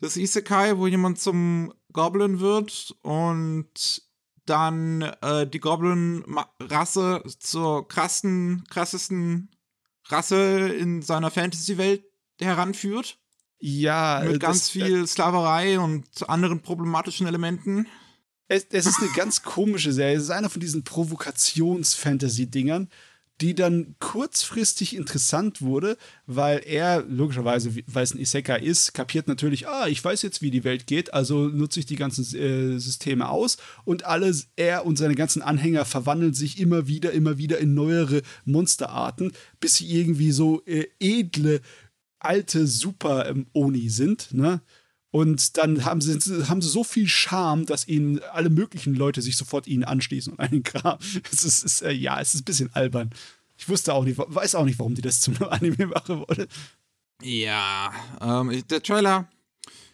[0.00, 4.02] das Isekai, wo jemand zum Goblin wird und
[4.46, 9.50] dann äh, die Goblin-Rasse zur krassen, krassesten
[10.06, 12.04] Rasse in seiner Fantasy-Welt
[12.40, 13.18] heranführt.
[13.58, 17.86] Ja, Mit ganz das- viel Sklaverei und anderen problematischen Elementen.
[18.48, 20.16] Es, es ist eine ganz komische Serie.
[20.16, 22.88] Es ist einer von diesen Provokations-Fantasy-Dingern,
[23.42, 29.68] die dann kurzfristig interessant wurde, weil er, logischerweise, weil es ein Isekai ist, kapiert natürlich,
[29.68, 33.28] ah, ich weiß jetzt, wie die Welt geht, also nutze ich die ganzen äh, Systeme
[33.28, 37.74] aus und alles, er und seine ganzen Anhänger verwandeln sich immer wieder, immer wieder in
[37.74, 41.60] neuere Monsterarten, bis sie irgendwie so äh, edle,
[42.26, 44.60] alte Super-Oni sind, ne?
[45.10, 49.36] Und dann haben sie, haben sie so viel Charme, dass ihnen alle möglichen Leute sich
[49.36, 50.98] sofort ihnen anschließen und einen Kram.
[51.32, 53.10] Es ist, ist äh, ja, es ist ein bisschen albern.
[53.56, 56.48] Ich wusste auch nicht, weiß auch nicht, warum die das zum Anime machen wollen.
[57.22, 59.28] Ja, ähm, der Trailer.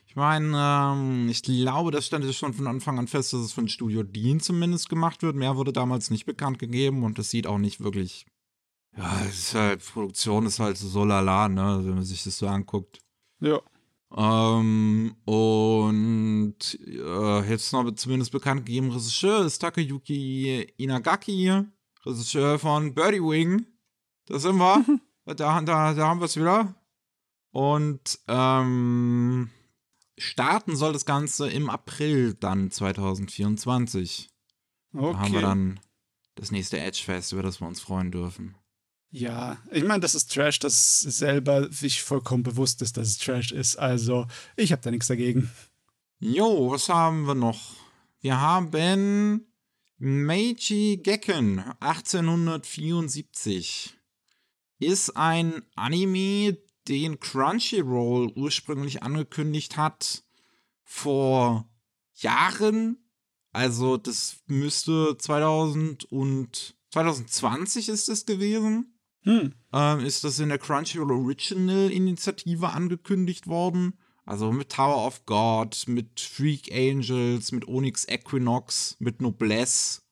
[0.08, 3.68] Ich meine, ähm, ich glaube, das stand schon von Anfang an fest, dass es von
[3.68, 5.36] Studio Dean zumindest gemacht wird.
[5.36, 8.26] Mehr wurde damals nicht bekannt gegeben und das sieht auch nicht wirklich.
[8.96, 12.46] Ja, es ist halt, Produktion ist halt so lala, ne, wenn man sich das so
[12.46, 13.00] anguckt.
[13.40, 13.60] Ja.
[14.14, 21.64] Ähm, und äh, jetzt noch zumindest bekannt gegeben, Regisseur ist Takayuki Inagaki,
[22.04, 23.66] Regisseur von Birdie Wing.
[24.26, 24.84] Da sind wir.
[25.24, 26.74] da, da, da haben wir es wieder.
[27.52, 29.50] Und ähm,
[30.18, 34.28] starten soll das Ganze im April dann 2024.
[34.92, 35.40] Da haben wir Okay.
[35.40, 35.80] dann
[36.34, 38.56] das nächste Edge-Fest, über das wir uns freuen dürfen.
[39.14, 43.52] Ja, ich meine, das ist Trash, das selber sich vollkommen bewusst ist, dass es Trash
[43.52, 43.76] ist.
[43.76, 45.50] Also, ich habe da nichts dagegen.
[46.18, 47.60] Jo, was haben wir noch?
[48.22, 49.44] Wir haben
[49.98, 53.98] Meiji Gekken 1874.
[54.78, 56.56] Ist ein Anime,
[56.88, 60.24] den Crunchyroll ursprünglich angekündigt hat
[60.84, 61.68] vor
[62.14, 62.96] Jahren.
[63.52, 68.91] Also das müsste 2000 und 2020 ist es gewesen
[69.24, 69.52] Hm.
[69.72, 73.94] ähm, ist das in der Crunchyroll Original Initiative angekündigt worden.
[74.24, 80.02] Also mit Tower of God, mit Freak Angels, mit Onyx Equinox, mit Noblesse.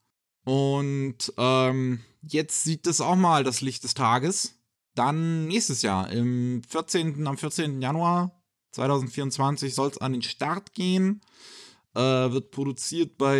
[0.44, 4.58] Und ähm, jetzt sieht das auch mal das Licht des Tages.
[4.94, 7.80] Dann nächstes Jahr, im 14., am 14.
[7.80, 8.42] Januar
[8.72, 11.20] 2024 soll es an den Start gehen.
[11.94, 13.36] Äh, wird produziert bei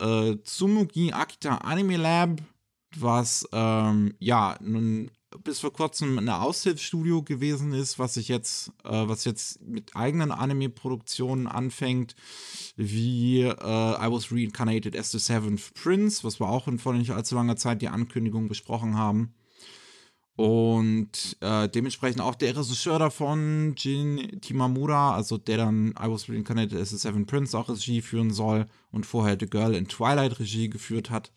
[0.00, 2.40] äh, Tsumugi Akita Anime Lab
[2.96, 5.10] was ähm, ja nun
[5.42, 10.30] bis vor kurzem ein Aushilfsstudio gewesen ist, was sich jetzt, äh, was jetzt mit eigenen
[10.30, 12.14] Anime-Produktionen anfängt,
[12.76, 17.10] wie äh, I Was Reincarnated as the Seventh Prince, was wir auch in vor nicht
[17.10, 19.34] allzu langer Zeit die Ankündigung besprochen haben.
[20.36, 26.80] Und äh, dementsprechend auch der Regisseur davon, Jin Timamura, also der dann I Was Reincarnated
[26.80, 30.68] as the Seventh Prince auch Regie führen soll und vorher The Girl in Twilight Regie
[30.68, 31.30] geführt hat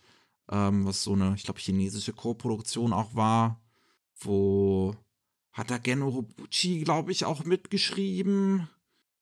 [0.51, 3.61] ähm, was so eine, ich glaube, chinesische Co-Produktion auch war,
[4.19, 4.95] wo
[5.51, 8.69] hat da Gen Urobuchi, glaube ich, auch mitgeschrieben.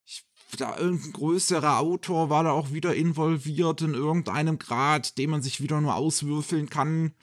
[0.05, 0.25] Ich
[0.57, 5.61] da irgendein größerer Autor war da auch wieder involviert in irgendeinem Grad, den man sich
[5.61, 7.13] wieder nur auswürfeln kann.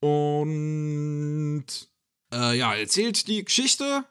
[0.00, 1.66] Und
[2.32, 4.04] äh, ja, erzählt die Geschichte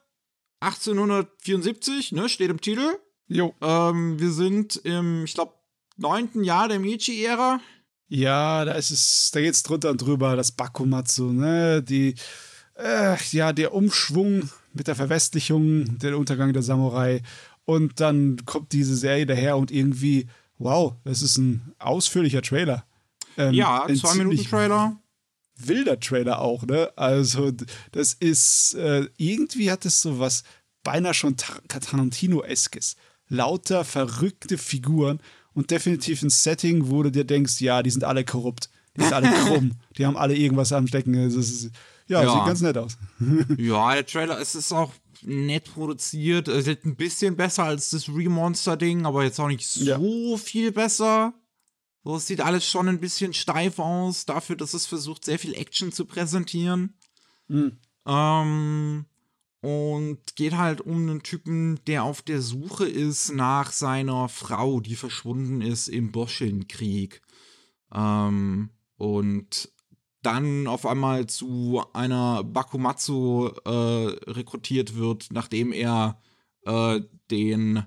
[0.61, 2.97] 1874, ne, steht im Titel.
[3.27, 3.53] Jo.
[3.61, 5.53] Ähm, wir sind im, ich glaube,
[5.97, 7.59] neunten Jahr der Meiji-Ära.
[8.13, 12.15] Ja, da ist es, da geht's drunter und drüber, das Bakumatsu, ne, die,
[12.75, 17.21] äh, ja, der Umschwung mit der Verwestlichung, der Untergang der Samurai
[17.63, 22.83] und dann kommt diese Serie daher und irgendwie, wow, das ist ein ausführlicher Trailer.
[23.37, 24.99] Ähm, ja, zwei Minuten Trailer.
[25.55, 26.91] Wilder Trailer auch, ne?
[26.97, 27.53] Also,
[27.93, 30.43] das ist, äh, irgendwie hat es so was
[30.83, 32.97] beinahe schon Tarantino-eskes.
[33.29, 35.21] Lauter verrückte Figuren
[35.53, 39.13] und definitiv ein Setting, wo du dir denkst, ja, die sind alle korrupt, die sind
[39.13, 41.13] alle krumm, die haben alle irgendwas am Stecken.
[41.13, 41.69] Ist,
[42.07, 42.97] ja, ja, sieht ganz nett aus.
[43.57, 44.91] ja, der Trailer, es ist auch
[45.23, 46.47] nett produziert.
[46.47, 50.37] Es ist ein bisschen besser als das Remonster-Ding, aber jetzt auch nicht so ja.
[50.37, 51.33] viel besser.
[52.03, 55.53] So, es sieht alles schon ein bisschen steif aus, dafür, dass es versucht, sehr viel
[55.53, 56.95] Action zu präsentieren.
[57.47, 57.77] Mhm.
[58.07, 59.05] Ähm,
[59.61, 64.95] und geht halt um einen Typen, der auf der Suche ist nach seiner Frau, die
[64.95, 67.21] verschwunden ist im Boschelnkrieg.
[67.93, 69.71] Ähm, und
[70.23, 76.19] dann auf einmal zu einer Bakumatsu äh, rekrutiert wird, nachdem er
[76.65, 77.85] äh, den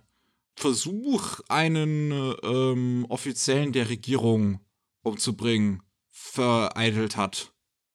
[0.56, 4.60] Versuch, einen ähm, Offiziellen der Regierung
[5.02, 7.52] umzubringen, vereitelt hat.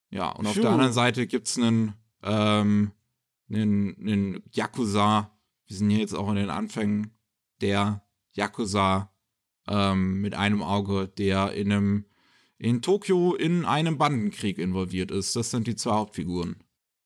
[0.09, 0.49] Ja, und Puh.
[0.49, 2.91] auf der anderen Seite gibt es einen, ähm,
[3.49, 5.37] einen, einen Yakuza.
[5.67, 7.11] Wir sind hier jetzt auch in den Anfängen
[7.61, 9.13] der Yakuza
[9.67, 12.05] ähm, mit einem Auge, der in einem
[12.57, 15.35] in Tokio in einem Bandenkrieg involviert ist.
[15.35, 16.57] Das sind die zwei Hauptfiguren.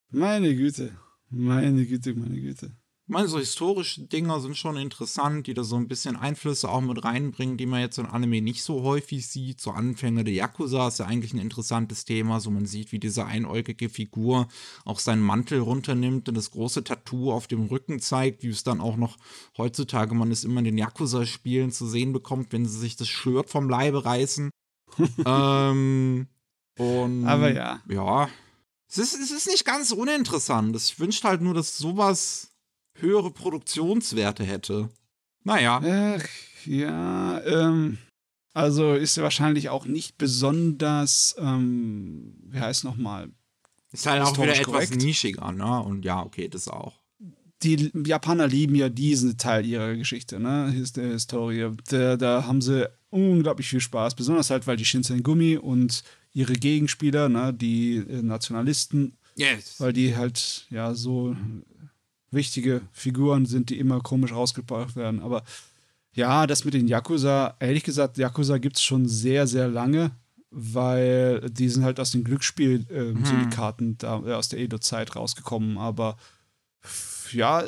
[0.09, 0.97] Meine Güte.
[1.29, 2.75] Meine Güte, meine Güte.
[3.05, 6.79] Ich meine, so historische Dinger sind schon interessant, die da so ein bisschen Einflüsse auch
[6.79, 9.59] mit reinbringen, die man jetzt in Anime nicht so häufig sieht.
[9.59, 12.39] So Anfänge der Yakuza ist ja eigentlich ein interessantes Thema.
[12.39, 14.47] So man sieht, wie diese einäugige Figur
[14.85, 18.79] auch seinen Mantel runternimmt und das große Tattoo auf dem Rücken zeigt, wie es dann
[18.79, 19.17] auch noch
[19.57, 23.49] heutzutage man es immer in den Yakuza-Spielen zu sehen bekommt, wenn sie sich das Shirt
[23.49, 24.49] vom Leibe reißen.
[25.25, 26.27] ähm,
[26.77, 27.81] und Aber ja.
[27.89, 28.29] Ja.
[28.87, 30.73] Es ist, es ist nicht ganz uninteressant.
[30.77, 32.52] Ich wünsche halt nur, dass sowas
[32.95, 34.89] höhere Produktionswerte hätte.
[35.43, 35.81] Naja.
[35.83, 36.25] Ach,
[36.65, 37.97] ja, ähm,
[38.53, 43.29] also ist er wahrscheinlich auch nicht besonders, ähm, wie heißt nochmal?
[43.91, 45.81] Ist halt auch wieder etwas nischiger, ne?
[45.81, 46.93] Und ja, okay, das auch.
[47.61, 50.73] Die Japaner lieben ja diesen Teil ihrer Geschichte, ne?
[50.95, 51.71] Der Historie.
[51.89, 56.03] Da, da haben sie unglaublich viel Spaß, besonders halt, weil die Shinsen Gumi und
[56.33, 59.79] ihre Gegenspieler, ne, die Nationalisten, yes.
[59.79, 61.35] weil die halt ja so
[62.33, 65.21] wichtige Figuren sind, die immer komisch rausgebracht werden.
[65.21, 65.43] Aber
[66.13, 70.11] ja, das mit den Yakuza, ehrlich gesagt, Yakuza gibt es schon sehr, sehr lange,
[70.51, 74.27] weil die sind halt aus den Glücksspiel-Syndikaten äh, hm.
[74.27, 75.77] äh, aus der Edo-Zeit rausgekommen.
[75.77, 76.17] Aber
[77.31, 77.63] ja,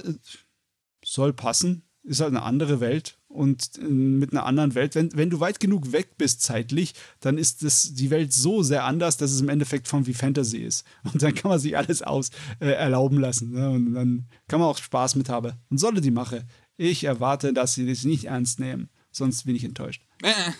[1.04, 1.84] soll passen.
[2.04, 4.96] Ist halt eine andere Welt und äh, mit einer anderen Welt.
[4.96, 8.84] Wenn, wenn du weit genug weg bist zeitlich, dann ist das, die Welt so sehr
[8.86, 10.86] anders, dass es im Endeffekt von wie Fantasy ist.
[11.04, 13.52] Und dann kann man sich alles aus äh, erlauben lassen.
[13.52, 13.70] Ne?
[13.70, 15.54] Und dann kann man auch Spaß mit haben.
[15.70, 16.46] Und solle die mache.
[16.78, 18.90] Ich erwarte, dass sie das nicht ernst nehmen.
[19.12, 20.02] Sonst bin ich enttäuscht.
[20.22, 20.52] Äh.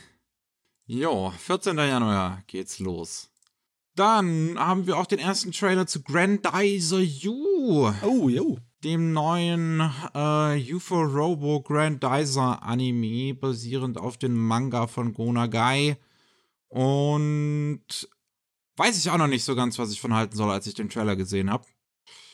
[0.86, 1.78] Jo, 14.
[1.78, 3.30] Januar geht's los.
[3.96, 7.92] Dann haben wir auch den ersten Trailer zu Grandizer You.
[8.04, 9.80] Oh, jo dem neuen
[10.14, 15.98] äh, UFO Robo Grandizer Anime, basierend auf dem Manga von Gonagai.
[16.68, 18.10] Und
[18.78, 20.90] weiß ich auch noch nicht so ganz, was ich von halten soll, als ich den
[20.90, 21.66] Trailer gesehen habe.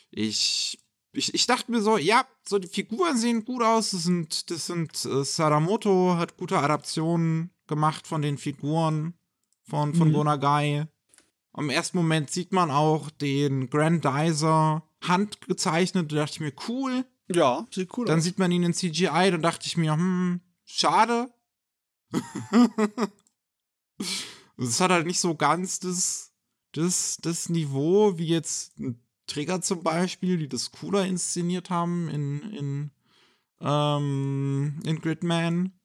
[0.10, 0.80] Ich,
[1.14, 3.92] ich, ich dachte mir so, ja, so die Figuren sehen gut aus.
[3.92, 9.14] Das sind, das sind äh, Sadamoto hat gute Adaptionen gemacht von den Figuren
[9.64, 10.14] von, von mhm.
[10.14, 10.88] Gonagai.
[11.58, 16.12] Im ersten Moment sieht man auch den Grandizer handgezeichnet.
[16.12, 17.06] Da dachte ich mir, cool.
[17.34, 18.24] Ja, sieht cool Dann aus.
[18.24, 19.32] sieht man ihn in CGI.
[19.32, 21.34] Dann dachte ich mir, hm, schade.
[24.58, 26.34] Es hat halt nicht so ganz das,
[26.74, 32.42] das, das Niveau wie jetzt ein Trigger zum Beispiel, die das cooler inszeniert haben in,
[32.52, 32.92] in,
[33.60, 35.80] ähm, in Gridman.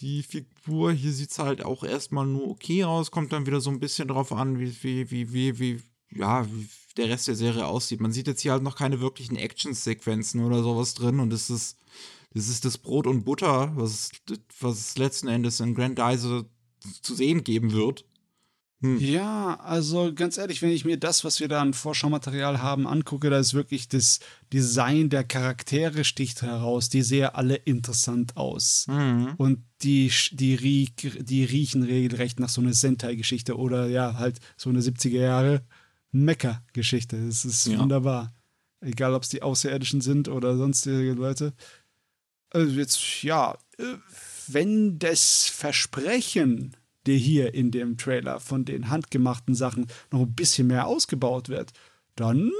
[0.00, 3.70] Die Figur hier sieht es halt auch erstmal nur okay aus, kommt dann wieder so
[3.70, 7.66] ein bisschen drauf an, wie, wie, wie, wie, wie, ja, wie der Rest der Serie
[7.66, 8.00] aussieht.
[8.00, 11.78] Man sieht jetzt hier halt noch keine wirklichen Action-Sequenzen oder sowas drin und es ist,
[12.32, 14.10] das ist das Brot und Butter, was,
[14.60, 16.44] was es letzten Endes in Grandizer
[17.02, 18.04] zu sehen geben wird.
[18.82, 18.98] Hm.
[19.00, 23.30] Ja, also ganz ehrlich, wenn ich mir das, was wir da an Vorschaumaterial haben, angucke,
[23.30, 24.20] da ist wirklich das
[24.52, 26.90] Design der Charaktere sticht heraus.
[26.90, 28.86] Die sehen alle interessant aus.
[28.88, 29.32] Mhm.
[29.38, 34.68] Und die, die, riech, die riechen regelrecht nach so einer Sentai-Geschichte oder ja, halt so
[34.68, 35.62] eine 70er Jahre
[36.12, 37.24] Mecha-Geschichte.
[37.26, 37.78] Das ist ja.
[37.78, 38.32] wunderbar.
[38.80, 41.54] Egal, ob es die Außerirdischen sind oder sonstige Leute.
[42.50, 43.94] Also jetzt, ja, äh,
[44.48, 50.66] wenn das Versprechen der hier in dem Trailer von den handgemachten Sachen noch ein bisschen
[50.66, 51.72] mehr ausgebaut wird,
[52.16, 52.50] dann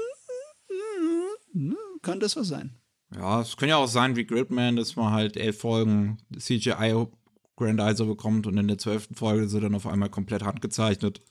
[0.69, 2.75] äh, kann das was sein.
[3.15, 7.07] Ja, es kann ja auch sein wie Gridman, dass man halt elf Folgen CGI
[7.55, 11.21] Grandizer bekommt und in der zwölften Folge sind dann auf einmal komplett handgezeichnet.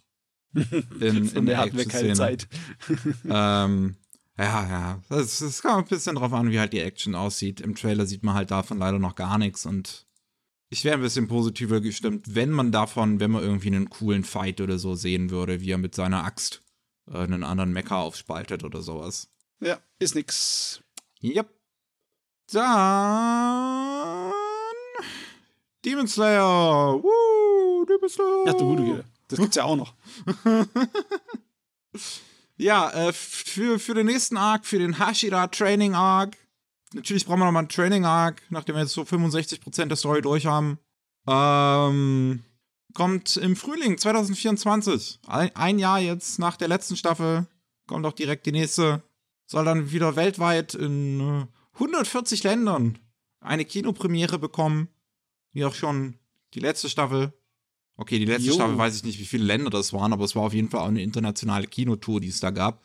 [1.00, 2.48] In, in der hatten wir keine Zeit.
[3.24, 3.96] ähm,
[4.38, 4.68] ja,
[5.08, 5.16] ja.
[5.16, 7.60] Es kommt ein bisschen drauf an, wie halt die Action aussieht.
[7.60, 10.06] Im Trailer sieht man halt davon leider noch gar nichts und
[10.68, 14.60] ich wäre ein bisschen positiver gestimmt, wenn man davon, wenn man irgendwie einen coolen Fight
[14.60, 16.62] oder so sehen würde, wie er mit seiner Axt
[17.08, 19.28] äh, einen anderen Mecha aufspaltet oder sowas.
[19.60, 20.82] Ja, ist nix.
[21.22, 21.48] Yep.
[22.52, 24.32] Dann
[25.84, 27.00] Demon Slayer.
[27.00, 28.46] Woo, Demon Slayer.
[28.46, 29.94] Ja, du gute Das gibt's ja auch noch.
[32.56, 36.36] ja, äh, für, für den nächsten Arc, für den Hashira Training Arc,
[36.96, 40.78] natürlich brauchen wir nochmal einen Training-Arc, nachdem wir jetzt so 65% der Story durch haben.
[41.28, 42.42] Ähm,
[42.94, 45.20] kommt im Frühling 2024.
[45.26, 47.46] Ein, ein, Jahr jetzt nach der letzten Staffel.
[47.86, 49.02] Kommt auch direkt die nächste.
[49.46, 52.98] Soll dann wieder weltweit in äh, 140 Ländern
[53.40, 54.88] eine Kinopremiere bekommen.
[55.52, 56.18] Wie auch schon
[56.54, 57.32] die letzte Staffel.
[57.96, 58.54] Okay, die letzte jo.
[58.54, 60.80] Staffel weiß ich nicht, wie viele Länder das waren, aber es war auf jeden Fall
[60.80, 62.82] auch eine internationale Kinotour, die es da gab.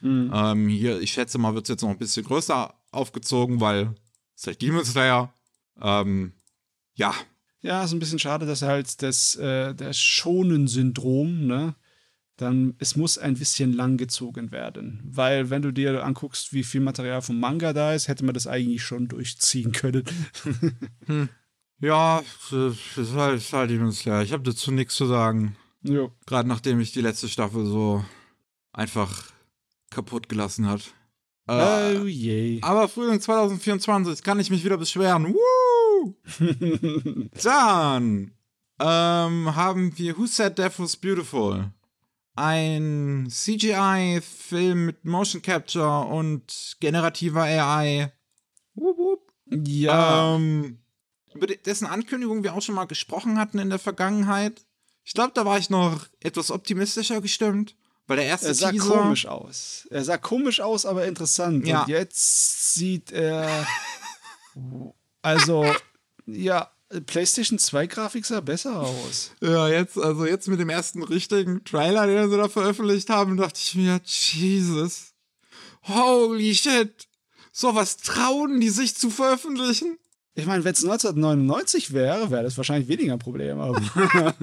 [0.00, 0.30] Mhm.
[0.32, 3.94] Ähm, hier, ich schätze mal, wird es jetzt noch ein bisschen größer aufgezogen, weil
[4.36, 5.32] es halt Demon Slayer.
[5.80, 6.32] Ähm,
[6.94, 7.14] ja.
[7.60, 11.74] Ja, ist ein bisschen schade, dass halt das, äh, das Schonen-Syndrom, ne?
[12.36, 15.00] Dann, es muss ein bisschen langgezogen werden.
[15.04, 18.46] Weil, wenn du dir anguckst, wie viel Material vom Manga da ist, hätte man das
[18.46, 20.04] eigentlich schon durchziehen können.
[21.06, 21.28] hm.
[21.80, 24.22] Ja, das ist halt, ist halt Demon Slayer.
[24.22, 25.56] Ich habe dazu nichts zu sagen.
[25.82, 26.12] Jo.
[26.26, 28.04] Gerade nachdem ich die letzte Staffel so
[28.72, 29.24] einfach
[29.90, 30.92] kaputt gelassen hat.
[31.46, 32.58] Äh, oh je.
[32.62, 35.34] Aber Frühling 2024 kann ich mich wieder beschweren.
[35.34, 36.14] Woo!
[37.42, 38.32] Dann
[38.80, 41.72] ähm, haben wir Who Said Death Was Beautiful?
[42.34, 48.12] Ein CGI-Film mit Motion Capture und generativer AI.
[48.74, 49.32] Wup, wup.
[49.46, 50.36] Ja.
[50.36, 50.78] Ähm,
[51.38, 54.64] über dessen Ankündigung wir auch schon mal gesprochen hatten in der Vergangenheit.
[55.04, 57.74] Ich glaube, da war ich noch etwas optimistischer gestimmt.
[58.06, 59.86] Weil der erste er sah Teaser komisch aus.
[59.90, 61.66] Er sah komisch aus, aber interessant.
[61.66, 61.82] Ja.
[61.82, 63.66] Und jetzt sieht er.
[65.22, 65.72] also,
[66.26, 66.70] ja,
[67.06, 69.32] PlayStation 2 Grafik sah besser aus.
[69.40, 73.60] Ja, jetzt, also jetzt mit dem ersten richtigen Trailer, den sie da veröffentlicht haben, dachte
[73.62, 75.12] ich mir, Jesus.
[75.82, 77.06] Holy shit.
[77.52, 79.98] So was trauen die sich zu veröffentlichen?
[80.38, 83.58] Ich meine, wenn es 1999 wäre, wäre das wahrscheinlich weniger ein Problem.
[83.58, 83.80] Aber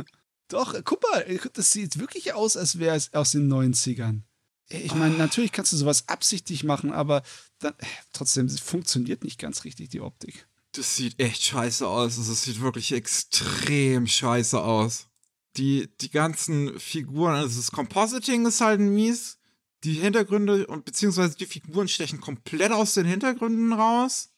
[0.49, 4.21] Doch, guck mal, das sieht wirklich aus, als wäre es aus den 90ern.
[4.67, 7.23] Ich meine, natürlich kannst du sowas absichtlich machen, aber
[7.59, 7.73] dann,
[8.11, 10.47] trotzdem funktioniert nicht ganz richtig die Optik.
[10.73, 12.17] Das sieht echt scheiße aus.
[12.17, 15.07] Also, es sieht wirklich extrem scheiße aus.
[15.55, 19.37] Die, die ganzen Figuren, also das Compositing ist halt mies.
[19.85, 24.34] Die Hintergründe und beziehungsweise die Figuren stechen komplett aus den Hintergründen raus.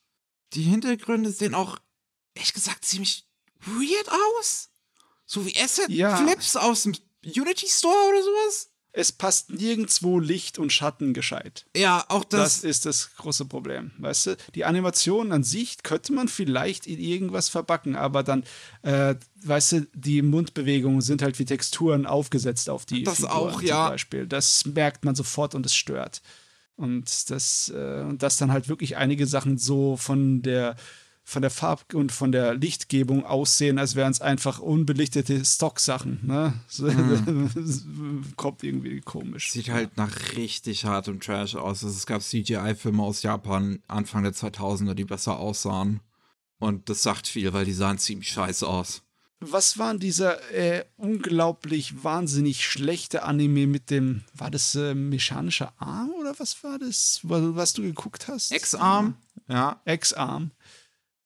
[0.54, 1.78] Die Hintergründe sehen auch,
[2.34, 3.28] ehrlich gesagt, ziemlich
[3.66, 4.70] weird aus.
[5.26, 6.62] So wie Asset-Flips ja.
[6.62, 8.70] aus dem Unity Store oder sowas?
[8.94, 11.68] Es passt nirgendwo Licht und Schatten gescheit.
[11.76, 12.62] Ja, auch das.
[12.62, 13.92] Das ist das große Problem.
[14.00, 18.44] Weißt du, die Animation an sich könnte man vielleicht in irgendwas verbacken, aber dann,
[18.82, 23.04] äh, weißt du, die Mundbewegungen sind halt wie Texturen aufgesetzt auf die.
[23.04, 23.86] Das Figuren auch, ja.
[23.86, 24.26] Zum Beispiel.
[24.26, 26.24] Das merkt man sofort und es stört.
[26.78, 30.76] Und das, äh, und das dann halt wirklich einige Sachen so von der
[31.28, 36.22] von der Farb- und von der Lichtgebung aussehen, als wären es einfach unbelichtete Stock-Sachen.
[36.26, 36.54] Ne?
[36.78, 38.24] Mhm.
[38.38, 39.52] Kommt irgendwie komisch.
[39.52, 41.84] Sieht halt nach richtig hartem Trash aus.
[41.84, 46.00] Also es gab CGI-Filme aus Japan Anfang der 2000er, die besser aussahen.
[46.60, 49.04] Und das sagt viel, weil die sahen ziemlich scheiße aus.
[49.40, 56.12] Was war dieser äh, unglaublich wahnsinnig schlechte Anime mit dem, war das äh, mechanischer Arm
[56.20, 58.52] oder was war das, was du geguckt hast?
[58.52, 59.16] X-Arm?
[59.48, 59.80] Ja.
[59.86, 60.52] X-Arm.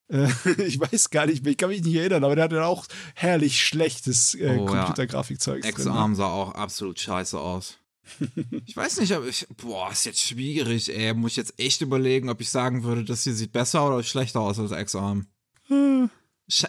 [0.09, 0.27] Äh,
[0.65, 2.85] ich weiß gar nicht mehr, ich kann mich nicht erinnern, aber der hatte auch
[3.15, 5.63] herrlich schlechtes äh, oh, Computergrafikzeug.
[5.63, 5.69] Ja.
[5.69, 7.77] Ex-Arm sah auch absolut scheiße aus.
[8.65, 11.13] ich weiß nicht, aber ich, boah, ist jetzt schwierig, ey.
[11.13, 14.41] Muss ich jetzt echt überlegen, ob ich sagen würde, das hier sieht besser oder schlechter
[14.41, 15.27] aus als Ex-Arm.
[15.67, 16.09] Hm.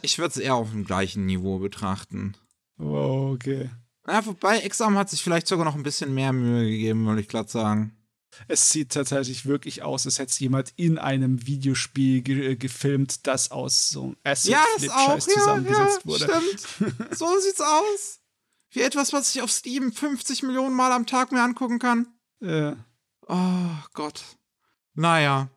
[0.03, 2.37] Ich würde es eher auf dem gleichen Niveau betrachten.
[2.79, 3.71] Oh, okay.
[4.07, 7.29] Ja, wobei Exam hat sich vielleicht sogar noch ein bisschen mehr Mühe gegeben, würde ich
[7.29, 7.97] glatt sagen.
[8.49, 13.91] Es sieht tatsächlich wirklich aus, als hätte jemand in einem Videospiel ge gefilmt, das aus
[13.91, 16.25] so Acid ja, Flip Scheiß ja, zusammengesetzt ja, wurde.
[16.25, 17.05] Stimmt.
[17.17, 18.21] so sieht's aus.
[18.71, 22.07] Wie etwas, was ich auf Steam 50 Millionen Mal am Tag mir angucken kann.
[22.41, 22.73] Äh,
[23.29, 24.23] Oh Gott.
[24.95, 25.49] Naja.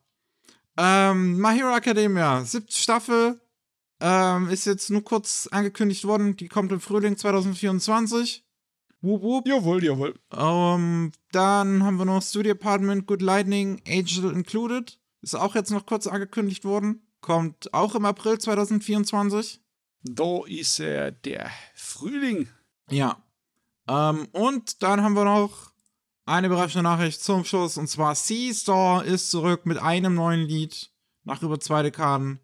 [0.77, 3.39] Ähm, My Hero Academia, siebte Staffel,
[4.07, 6.37] ähm, ist jetzt nur kurz angekündigt worden.
[6.37, 8.45] Die kommt im Frühling 2024.
[9.01, 9.47] Wup, wup.
[9.47, 10.13] jawohl, jawohl.
[10.31, 14.99] Ähm, dann haben wir noch Studio Apartment, Good Lightning, Angel Included.
[15.21, 17.01] Ist auch jetzt noch kurz angekündigt worden.
[17.19, 19.59] Kommt auch im April 2024.
[20.03, 22.47] Da ist er, der Frühling.
[22.91, 23.23] Ja.
[23.87, 25.71] Ähm, und dann haben wir noch
[26.25, 27.79] eine überraschende Nachricht zum Schluss.
[27.79, 30.91] Und zwar Seesaw ist zurück mit einem neuen Lied
[31.23, 32.39] nach über zwei Dekaden.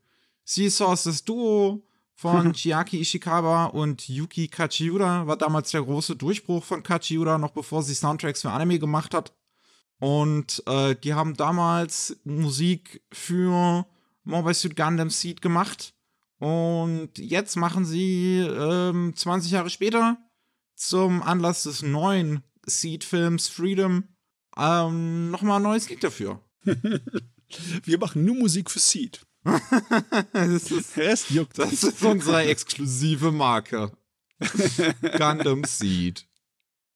[0.58, 1.84] Ist das Duo
[2.14, 5.26] von Chiaki Ishikawa und Yuki Kachiura.
[5.28, 9.34] War damals der große Durchbruch von Kachiura, noch bevor sie Soundtracks für Anime gemacht hat.
[10.00, 13.86] Und äh, die haben damals Musik für
[14.24, 15.94] Mobile Suit Gundam Seed gemacht.
[16.40, 20.18] Und jetzt machen sie ähm, 20 Jahre später
[20.76, 24.06] zum Anlass des neuen Seed-Films Freedom
[24.58, 26.42] ähm, nochmal ein neues Lied dafür.
[27.84, 29.22] Wir machen nur Musik für Seed.
[30.34, 33.92] das, ist, Rest juckt das ist unsere exklusive Marke.
[35.18, 36.28] Gundam Seed.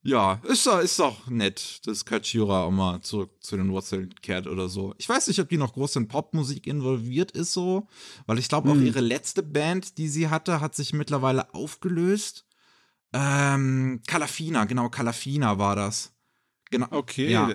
[0.02, 4.46] Ja, ist doch, ist doch nett, dass Kachira auch mal zurück zu den Wurzeln kehrt
[4.46, 4.94] oder so.
[4.98, 7.88] Ich weiß nicht, ob die noch groß in Popmusik involviert ist, so,
[8.26, 8.86] weil ich glaube, auch Hm.
[8.86, 12.46] ihre letzte Band, die sie hatte, hat sich mittlerweile aufgelöst.
[13.12, 16.12] Ähm, Calafina, genau, Calafina war das.
[16.70, 16.86] Genau.
[16.90, 17.52] Okay, Ja.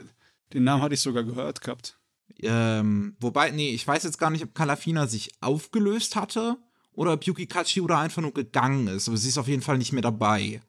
[0.54, 2.01] den Namen hatte ich sogar gehört gehabt.
[2.42, 6.58] Ähm, wobei, nee, ich weiß jetzt gar nicht, ob Calafina sich aufgelöst hatte
[6.94, 9.08] oder ob Yuki Kachiura einfach nur gegangen ist.
[9.08, 10.62] Aber sie ist auf jeden Fall nicht mehr dabei.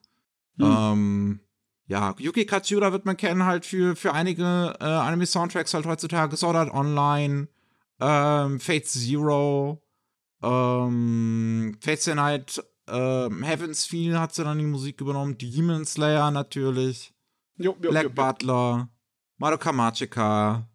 [0.57, 0.65] Hm.
[0.65, 1.39] Ähm,
[1.87, 6.37] ja, Yuki Kachiura wird man kennen halt für, für einige äh, Anime-Soundtracks halt heutzutage.
[6.37, 7.47] Sword Art Online,
[7.99, 9.81] ähm, Fate Zero,
[10.41, 16.31] ähm, Fate Stay Night, ähm, Heaven's Feel hat sie dann die Musik übernommen, Demon Slayer
[16.31, 17.13] natürlich,
[17.57, 18.89] Jo, jo, Black jo, Butler,
[19.37, 20.67] Madoka Magica.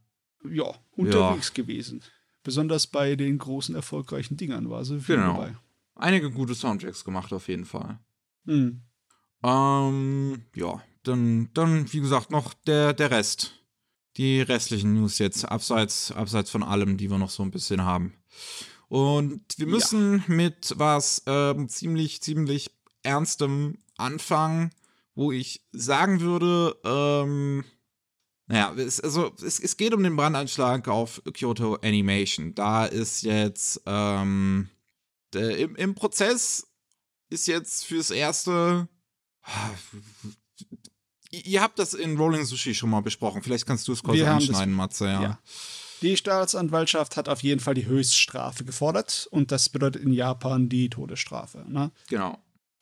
[0.50, 2.02] Ja, unterwegs gewesen.
[2.42, 5.34] Besonders bei den großen erfolgreichen Dingern war sie viel Genau.
[5.34, 5.56] dabei.
[5.96, 7.98] einige gute Soundtracks gemacht auf jeden Fall.
[8.46, 8.82] Hm.
[9.42, 13.54] Ähm, ja, dann, dann, wie gesagt, noch der, der Rest.
[14.16, 18.14] Die restlichen News jetzt, abseits, abseits von allem, die wir noch so ein bisschen haben.
[18.88, 19.72] Und wir Ja.
[19.74, 22.70] müssen mit was ähm, ziemlich, ziemlich
[23.02, 24.70] Ernstem anfangen,
[25.14, 27.64] wo ich sagen würde, ähm,
[28.48, 32.54] naja, es, also es, es geht um den Brandanschlag auf Kyoto Animation.
[32.54, 34.70] Da ist jetzt ähm,
[35.34, 36.66] der, im, im Prozess
[37.28, 38.88] ist jetzt fürs erste
[41.30, 43.42] Ihr habt das in Rolling Sushi schon mal besprochen.
[43.42, 45.22] Vielleicht kannst du es kurz Wir anschneiden, Matze, ja.
[45.22, 45.38] ja.
[46.00, 50.88] Die Staatsanwaltschaft hat auf jeden Fall die Höchststrafe gefordert und das bedeutet in Japan die
[50.88, 51.64] Todesstrafe.
[51.68, 51.90] Ne?
[52.08, 52.38] Genau.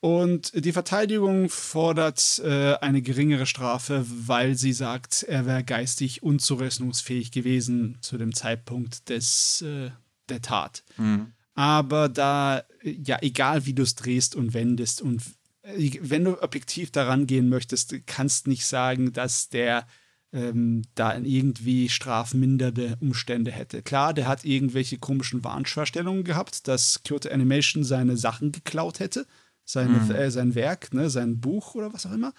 [0.07, 7.33] Und die Verteidigung fordert äh, eine geringere Strafe, weil sie sagt, er wäre geistig unzurechnungsfähig
[7.33, 9.91] gewesen zu dem Zeitpunkt des, äh,
[10.29, 10.85] der Tat.
[10.97, 11.33] Mhm.
[11.55, 15.23] Aber da, ja, egal wie du es drehst und wendest und
[15.63, 19.89] äh, wenn du objektiv daran gehen möchtest, du kannst nicht sagen, dass der
[20.33, 23.83] ähm, da irgendwie strafmindernde Umstände hätte.
[23.83, 29.27] Klar, der hat irgendwelche komischen Wahnvorstellungen gehabt, dass Kyoto Animation seine Sachen geklaut hätte,
[29.67, 30.11] seine, Mhm.
[30.13, 32.33] äh, sein Werk, ne, sein Buch oder was auch immer.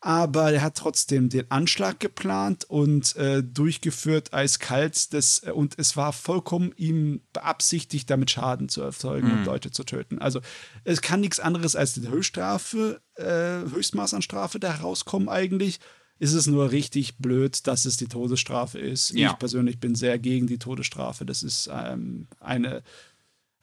[0.00, 5.12] Aber er hat trotzdem den Anschlag geplant und äh, durchgeführt eiskalt.
[5.12, 9.82] Das, äh, und es war vollkommen ihm beabsichtigt, damit Schaden zu erzeugen und Leute zu
[9.82, 10.20] töten.
[10.20, 10.40] Also
[10.84, 15.80] es kann nichts anderes als die Höchststrafe, äh, Höchstmaß an Strafe da herauskommen eigentlich.
[16.20, 19.10] Ist es nur richtig blöd, dass es die Todesstrafe ist.
[19.12, 19.30] Ja.
[19.32, 21.24] Ich persönlich bin sehr gegen die Todesstrafe.
[21.24, 22.82] Das ist ähm, eine,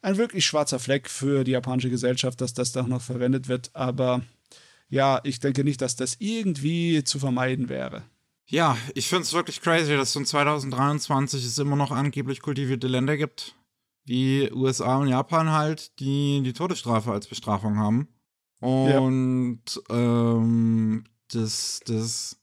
[0.06, 3.70] ein wirklich schwarzer Fleck für die japanische Gesellschaft, dass das da noch verwendet wird.
[3.74, 4.22] Aber
[4.88, 8.04] ja, ich denke nicht, dass das irgendwie zu vermeiden wäre.
[8.46, 12.86] Ja, ich finde es wirklich crazy, dass es in 2023 es immer noch angeblich kultivierte
[12.86, 13.56] Länder gibt,
[14.04, 18.06] wie USA und Japan halt, die die Todesstrafe als Bestrafung haben.
[18.60, 21.02] Und ähm,
[21.32, 22.38] das, das,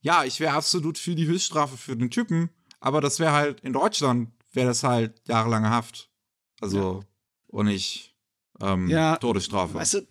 [0.00, 3.72] ja, ich wäre absolut für die Höchststrafe für den Typen, aber das wäre halt in
[3.72, 6.08] Deutschland, wäre das halt jahrelange Haft.
[6.60, 7.04] Also,
[7.48, 8.14] und nicht
[8.60, 9.74] ähm, Ja, Todesstrafe.
[9.74, 10.06] Weißt du,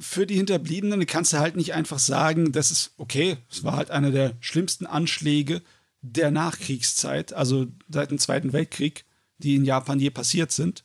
[0.00, 3.90] für die Hinterbliebenen kannst du halt nicht einfach sagen, das ist okay, es war halt
[3.90, 5.62] einer der schlimmsten Anschläge
[6.00, 9.04] der Nachkriegszeit, also seit dem Zweiten Weltkrieg,
[9.38, 10.84] die in Japan je passiert sind.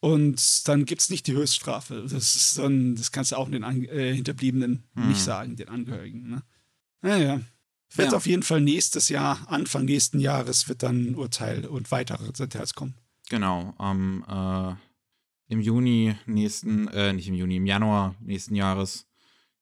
[0.00, 2.02] Und dann gibt es nicht die Höchststrafe.
[2.10, 5.08] Das ist dann, das kannst du auch den An äh, Hinterbliebenen Hm.
[5.08, 6.28] nicht sagen, den Angehörigen.
[6.28, 6.42] Ne?
[7.00, 7.40] Naja.
[7.94, 8.16] Wird Ja.
[8.16, 12.74] auf jeden Fall nächstes Jahr, Anfang nächsten Jahres, wird dann ein Urteil und weitere Details
[12.74, 12.94] kommen.
[13.30, 14.74] Genau, am äh,
[15.48, 19.06] im Juni nächsten, äh, nicht im Juni, im Januar nächsten Jahres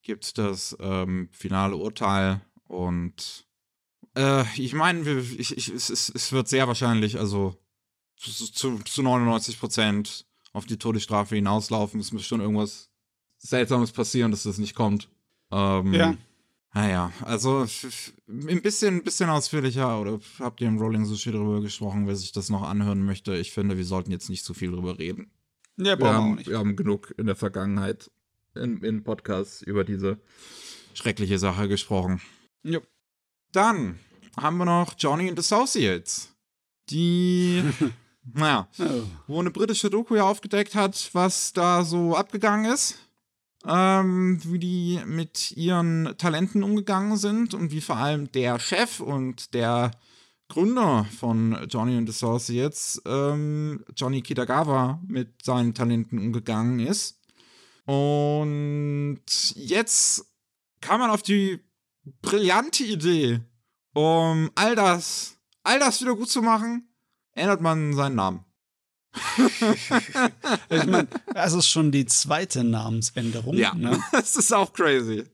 [0.03, 3.47] gibt das ähm, finale Urteil und
[4.15, 7.57] äh, ich meine, ich, ich, es, es, es wird sehr wahrscheinlich, also
[8.17, 11.99] zu, zu, zu 99 Prozent auf die Todesstrafe hinauslaufen.
[12.01, 12.91] Es muss schon irgendwas
[13.39, 15.09] Seltsames passieren, dass das nicht kommt.
[15.51, 16.17] Ähm, Ja.
[16.75, 17.67] Naja, also
[18.29, 22.33] ein bisschen, ein bisschen ausführlicher oder habt ihr im Rolling Sushi drüber gesprochen, wer sich
[22.33, 23.37] das noch anhören möchte.
[23.37, 25.31] Ich finde, wir sollten jetzt nicht zu viel drüber reden.
[25.77, 26.49] Ja, Wir brauchen wir auch haben, nicht.
[26.51, 28.11] wir haben genug in der Vergangenheit
[28.55, 30.19] in, in Podcasts über diese
[30.95, 32.21] schreckliche Sache gesprochen.
[32.63, 32.81] Ja.
[33.53, 33.99] Dann
[34.39, 36.35] haben wir noch Johnny and Associates,
[36.91, 37.63] die,
[38.35, 39.03] naja, Oh.
[39.27, 42.99] wo eine britische Doku ja aufgedeckt hat, was da so abgegangen ist.
[43.65, 49.55] Ähm, wie die mit ihren Talenten umgegangen sind und wie vor allem der Chef und
[49.55, 49.93] der
[50.53, 57.19] Gründer von Johnny and Associates, ähm, Johnny Kitagawa, mit seinen Talenten umgegangen ist.
[57.87, 59.23] Und
[59.57, 60.27] jetzt
[60.83, 61.59] kam man auf die
[62.21, 63.41] brillante Idee,
[63.95, 66.87] um all das, all das wieder gut zu machen,
[67.33, 68.45] ändert man seinen Namen.
[70.69, 73.55] Ich meine, das ist schon die zweite Namensänderung.
[73.55, 73.99] Ja, Ne?
[74.13, 75.25] das ist auch crazy.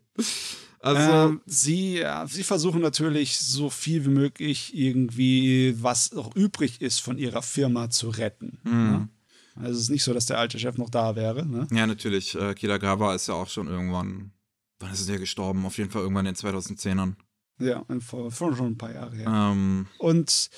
[0.80, 6.80] Also, Ähm, sie, ja, sie versuchen natürlich so viel wie möglich irgendwie, was noch übrig
[6.80, 8.58] ist, von ihrer Firma zu retten.
[8.64, 9.08] Ne?
[9.56, 11.44] Also es ist nicht so, dass der alte Chef noch da wäre.
[11.44, 11.66] Ne?
[11.72, 14.30] ja, natürlich, äh, Kitagawa ist ja auch schon irgendwann,
[14.78, 15.66] wann ist der gestorben?
[15.66, 17.14] Auf jeden Fall irgendwann in den 2010ern.
[17.58, 19.26] Ja, vor, vor schon ein paar Jahre her.
[19.26, 20.50] Ähm, Und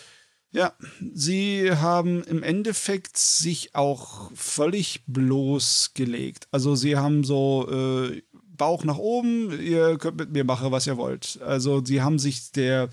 [0.53, 0.75] ja,
[1.14, 6.49] sie haben im Endeffekt sich auch völlig bloßgelegt.
[6.51, 8.23] Also sie haben so äh,
[8.61, 11.40] Bauch nach oben, ihr könnt mit mir machen, was ihr wollt.
[11.42, 12.90] Also sie haben sich der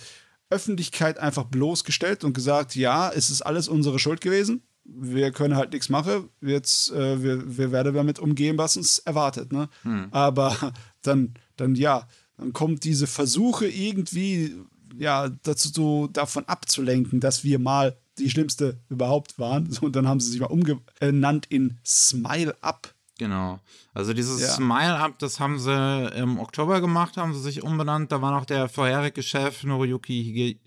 [0.50, 4.62] Öffentlichkeit einfach bloßgestellt und gesagt, ja, es ist alles unsere Schuld gewesen.
[4.86, 6.30] Wir können halt nichts machen.
[6.40, 9.52] Jetzt, äh, wir, wir werden damit umgehen, was uns erwartet.
[9.52, 9.68] Ne?
[10.12, 12.08] Aber dann, dann ja,
[12.38, 14.56] dann kommt diese Versuche irgendwie
[14.98, 19.70] ja, dazu so davon abzulenken, dass wir mal die schlimmste überhaupt waren.
[19.82, 22.94] Und dann haben sie sich mal umgenannt in Smile Up.
[23.18, 23.60] Genau.
[23.94, 24.50] Also dieses Ja.
[24.50, 28.12] Smile-Up, das haben sie im Oktober gemacht, haben sie sich umbenannt.
[28.12, 30.60] Da war noch der vorherige Chef Noriyuki Hige,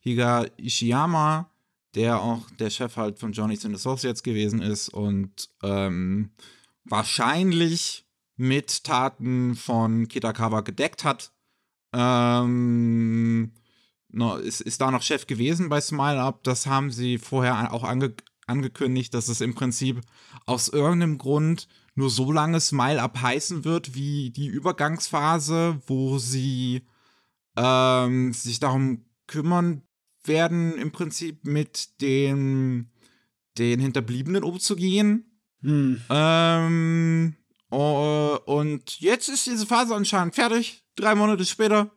[0.00, 1.50] Higa Ishiyama,
[1.94, 6.30] der auch der Chef halt von Johnny's and Associates gewesen ist und ähm,
[6.84, 8.04] wahrscheinlich
[8.36, 11.32] mit Taten von Kitakawa gedeckt hat.
[11.94, 13.52] Ähm,
[14.08, 16.42] no, ist, ist da noch Chef gewesen bei Smile Up.
[16.42, 18.14] Das haben sie vorher auch ange
[18.46, 20.00] angekündigt, dass es im Prinzip
[20.44, 26.82] aus irgendeinem Grund nur so lange Smile Up heißen wird, wie die Übergangsphase, wo sie
[27.56, 29.82] ähm, sich darum kümmern
[30.24, 32.90] werden, im Prinzip mit den,
[33.58, 35.40] den Hinterbliebenen umzugehen.
[35.62, 36.00] Hm.
[36.10, 37.36] Ähm,
[37.70, 40.84] oh, und jetzt ist diese Phase anscheinend fertig.
[40.96, 41.90] Drei Monate später.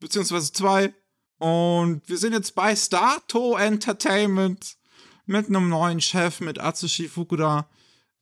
[0.00, 0.94] Beziehungsweise zwei.
[1.38, 4.76] Und wir sind jetzt bei Starto Entertainment
[5.26, 7.68] mit einem neuen Chef, mit Atsushi Fukuda,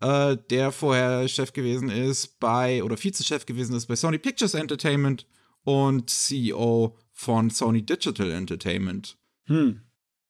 [0.00, 5.26] äh, der vorher Chef gewesen ist bei, oder Vizechef gewesen ist bei Sony Pictures Entertainment
[5.64, 9.18] und CEO von Sony Digital Entertainment.
[9.46, 9.80] Hm.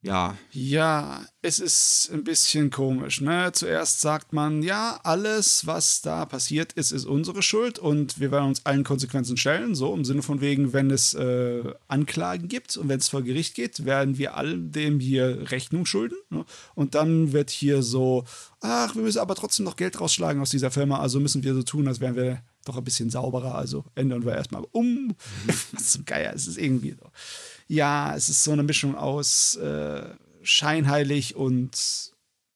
[0.09, 3.21] Ja, Ja, es ist ein bisschen komisch.
[3.21, 3.51] Ne?
[3.53, 8.49] Zuerst sagt man, ja, alles, was da passiert ist, ist unsere Schuld und wir werden
[8.49, 9.75] uns allen Konsequenzen stellen.
[9.75, 13.55] So im Sinne von wegen, wenn es äh, Anklagen gibt und wenn es vor Gericht
[13.55, 16.17] geht, werden wir all dem hier Rechnung schulden.
[16.31, 16.47] Ne?
[16.75, 18.25] Und dann wird hier so,
[18.61, 21.63] ach, wir müssen aber trotzdem noch Geld rausschlagen aus dieser Firma, also müssen wir so
[21.63, 23.55] tun, als wären wir doch ein bisschen sauberer.
[23.55, 25.15] Also ändern wir erstmal um.
[25.73, 27.11] Was zum Geier, es ist irgendwie so
[27.69, 30.03] ja, es ist so eine Mischung aus äh,
[30.43, 31.77] scheinheilig und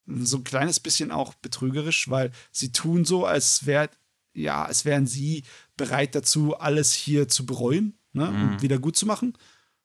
[0.07, 3.89] so ein kleines bisschen auch betrügerisch, weil sie tun so, als wär,
[4.35, 5.45] ja, als wären sie
[5.77, 9.35] bereit dazu, alles hier zu bereuen ne, und wieder gut zu machen.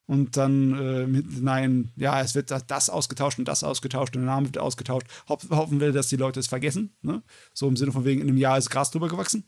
[0.06, 4.32] Und dann äh, mit, nein, ja, es wird das, ausgetauscht und das ausgetauscht und der
[4.32, 5.08] Name wird ausgetauscht.
[5.28, 6.96] Hoff, hoffen wir, dass die Leute es vergessen.
[7.02, 7.22] Ne?
[7.54, 9.44] So im Sinne von wegen, in einem Jahr ist Gras drüber gewachsen.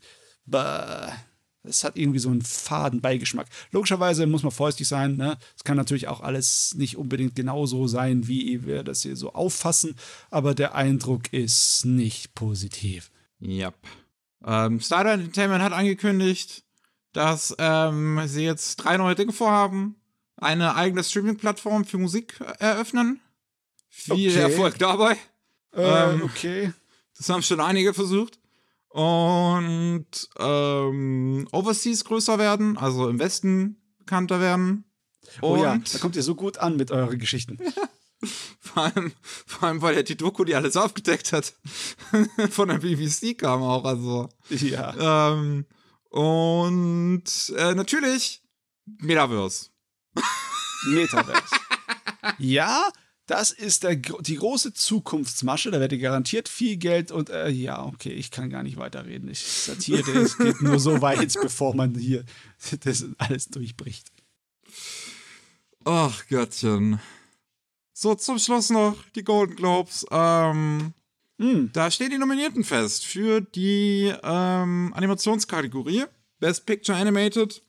[0.45, 1.13] Bah.
[1.63, 3.47] Es hat irgendwie so einen faden Beigeschmack.
[3.71, 5.17] Logischerweise muss man vorsichtig sein.
[5.17, 5.37] Ne?
[5.57, 9.95] Es kann natürlich auch alles nicht unbedingt genauso sein, wie wir das hier so auffassen.
[10.31, 13.11] Aber der Eindruck ist nicht positiv.
[13.41, 13.75] Yep.
[14.45, 16.63] Ähm, Starter Entertainment hat angekündigt,
[17.11, 19.95] dass ähm, sie jetzt drei neue Dinge vorhaben.
[20.37, 23.19] Eine eigene Streaming-Plattform für Musik eröffnen.
[23.89, 24.39] Viel Okay.
[24.39, 25.17] Erfolg dabei.
[25.73, 25.81] Äh,
[26.13, 26.71] Ähm, okay.
[27.17, 28.38] Das haben schon einige versucht.
[28.89, 34.85] Und ähm, Overseas größer werden, also im Westen bekannter werden.
[35.41, 37.59] Und oh ja, da kommt ihr so gut an mit euren Geschichten.
[38.59, 39.13] vor, allem,
[39.45, 41.53] vor allem, weil ja die Doku, die alles aufgedeckt hat,
[42.49, 43.85] von der BBC kam auch.
[43.85, 44.29] Also.
[44.49, 45.33] Ja.
[45.33, 45.65] Ähm,
[46.09, 47.23] und
[47.55, 48.41] äh, natürlich
[48.85, 49.69] Metaverse.
[50.87, 51.55] Metaverse.
[52.39, 52.89] ja,
[53.29, 55.69] das ist der, die große Zukunftsmasche.
[55.69, 59.29] Da werdet ihr garantiert viel Geld und äh, ja, okay, ich kann gar nicht weiterreden.
[59.29, 62.25] Ich Satire, es geht nur so weit, bevor man hier
[62.83, 64.07] das alles durchbricht.
[65.85, 66.99] Ach Göttchen.
[67.93, 70.07] So, zum Schluss noch die Golden Globes.
[70.09, 70.93] Ähm,
[71.37, 71.67] mm.
[71.71, 76.05] Da stehen die Nominierten fest für die ähm, Animationskategorie
[76.39, 77.61] Best Picture Animated.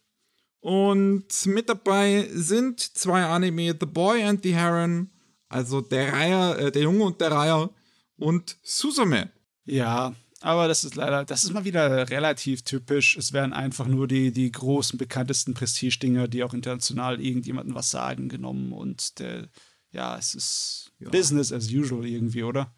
[0.60, 5.10] Und mit dabei sind zwei Anime, The Boy and the Heron
[5.50, 7.70] also der Reiher, äh, der Junge und der Reiher
[8.16, 9.30] und Susume.
[9.66, 13.16] Ja, aber das ist leider, das ist mal wieder relativ typisch.
[13.16, 18.28] Es werden einfach nur die, die großen, bekanntesten Prestige-Dinger, die auch international irgendjemandem was sagen,
[18.28, 18.72] genommen.
[18.72, 19.48] Und der,
[19.90, 21.10] ja, es ist ja.
[21.10, 22.72] Business as usual irgendwie, oder?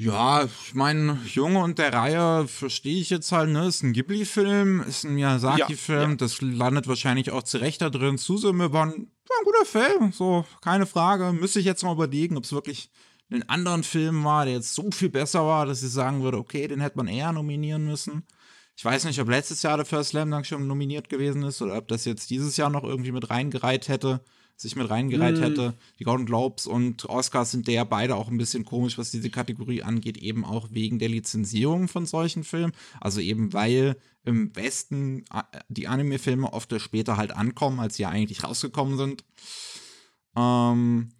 [0.00, 3.66] Ja, ich meine, Junge und der Reihe verstehe ich jetzt halt, ne?
[3.66, 6.14] Ist ein Ghibli-Film, ist ein Miyazaki-Film, ja, ja.
[6.14, 8.16] das landet wahrscheinlich auch zurecht da drin.
[8.16, 11.32] Susume war ein, war ein guter Film, so, keine Frage.
[11.32, 12.92] Müsste ich jetzt mal überlegen, ob es wirklich
[13.28, 16.68] ein anderen Film war, der jetzt so viel besser war, dass ich sagen würde, okay,
[16.68, 18.24] den hätte man eher nominieren müssen.
[18.76, 21.76] Ich weiß nicht, ob letztes Jahr der First Slam Dunk schon nominiert gewesen ist oder
[21.76, 24.20] ob das jetzt dieses Jahr noch irgendwie mit reingereiht hätte
[24.60, 25.42] sich mit reingereiht mm.
[25.42, 25.74] hätte.
[25.98, 29.82] Die Golden Globes und Oscars sind der beide auch ein bisschen komisch, was diese Kategorie
[29.82, 32.72] angeht, eben auch wegen der Lizenzierung von solchen Filmen.
[33.00, 38.08] Also eben weil im Westen äh, die Anime-Filme oft später halt ankommen, als sie ja
[38.08, 39.24] eigentlich rausgekommen sind.
[40.36, 41.10] Ähm,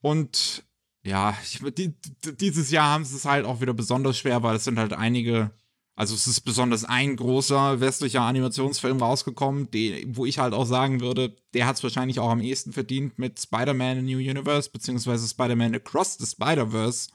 [0.00, 0.64] und
[1.02, 1.94] ja, ich, die,
[2.38, 5.50] dieses Jahr haben sie es halt auch wieder besonders schwer, weil es sind halt einige
[5.96, 11.00] also es ist besonders ein großer westlicher Animationsfilm rausgekommen, den, wo ich halt auch sagen
[11.00, 15.28] würde, der hat es wahrscheinlich auch am ehesten verdient mit Spider-Man in New Universe, beziehungsweise
[15.28, 17.10] Spider-Man Across the Spider-Verse,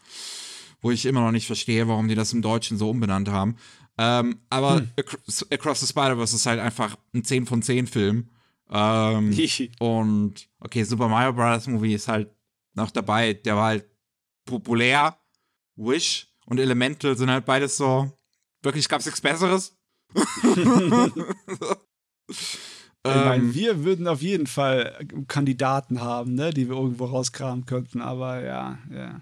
[0.82, 3.58] wo ich immer noch nicht verstehe, warum die das im Deutschen so umbenannt haben.
[3.98, 4.92] Ähm, aber hm.
[5.52, 8.30] Across the Spider-Verse ist halt einfach ein 10 von 10 Film.
[8.72, 9.38] Ähm,
[9.80, 11.68] und okay, Super Mario Bros.
[11.68, 12.30] Movie ist halt
[12.76, 13.86] noch dabei, der war halt
[14.46, 15.18] populär.
[15.76, 18.12] Wish und Elemental sind halt beides so
[18.62, 19.78] Wirklich, gab es nichts Besseres?
[23.06, 23.54] Ich meine, ähm.
[23.54, 28.78] wir würden auf jeden Fall Kandidaten haben, ne, die wir irgendwo rauskramen könnten, aber ja,
[28.92, 29.22] ja.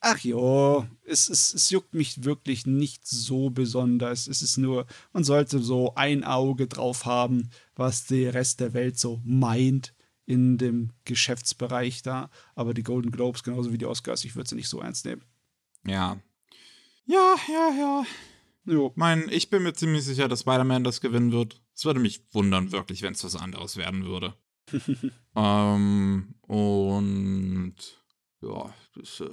[0.00, 4.28] Ach jo, es, es, es juckt mich wirklich nicht so besonders.
[4.28, 8.98] Es ist nur, man sollte so ein Auge drauf haben, was der Rest der Welt
[8.98, 9.94] so meint
[10.26, 12.28] in dem Geschäftsbereich da.
[12.54, 15.22] Aber die Golden Globes, genauso wie die Oscars, ich würde sie nicht so ernst nehmen.
[15.86, 16.20] Ja.
[17.06, 18.04] Ja, ja, ja.
[18.66, 18.92] Jo.
[18.96, 21.62] Mein, ich bin mir ziemlich sicher, dass Spider-Man das gewinnen wird.
[21.74, 24.34] Es würde mich wundern, wirklich, wenn es was anderes werden würde.
[25.36, 27.76] ähm, und
[28.42, 29.30] ja, das, äh,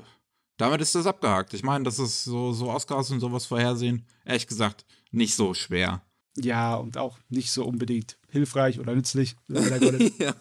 [0.57, 1.53] damit ist das abgehakt.
[1.53, 6.03] Ich meine, das ist so, so Oscars und sowas vorhersehen, ehrlich gesagt, nicht so schwer.
[6.37, 9.35] Ja, und auch nicht so unbedingt hilfreich oder nützlich.
[9.47, 10.35] ja.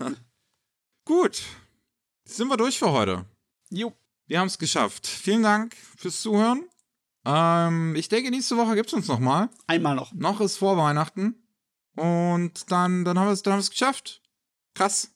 [1.05, 1.43] Gut.
[2.24, 3.26] Sind wir durch für heute?
[3.70, 3.93] Jo.
[4.26, 5.07] Wir haben es geschafft.
[5.07, 6.64] Vielen Dank fürs Zuhören.
[7.24, 9.48] Ähm, ich denke, nächste Woche gibt es uns noch mal.
[9.66, 10.12] Einmal noch.
[10.12, 11.36] Noch ist vor Weihnachten.
[11.96, 14.22] Und dann, dann haben wir es dann geschafft.
[14.74, 15.12] Krass.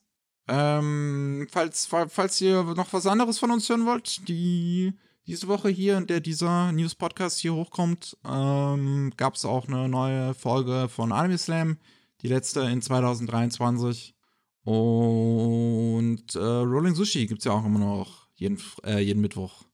[0.48, 4.92] Ähm, falls, falls ihr noch was anderes von uns hören wollt, die
[5.26, 10.34] diese Woche hier, in der dieser News-Podcast hier hochkommt, ähm, gab es auch eine neue
[10.34, 11.78] Folge von Anime Slam,
[12.22, 14.14] die letzte in 2023.
[14.62, 19.65] Und äh, Rolling Sushi gibt es ja auch immer noch jeden, äh, jeden Mittwoch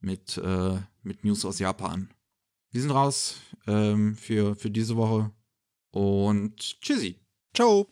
[0.00, 2.10] mit äh, mit News aus Japan.
[2.70, 5.32] Wir sind raus ähm, für, für diese Woche
[5.90, 7.18] und tschüssi.
[7.54, 7.88] Ciao.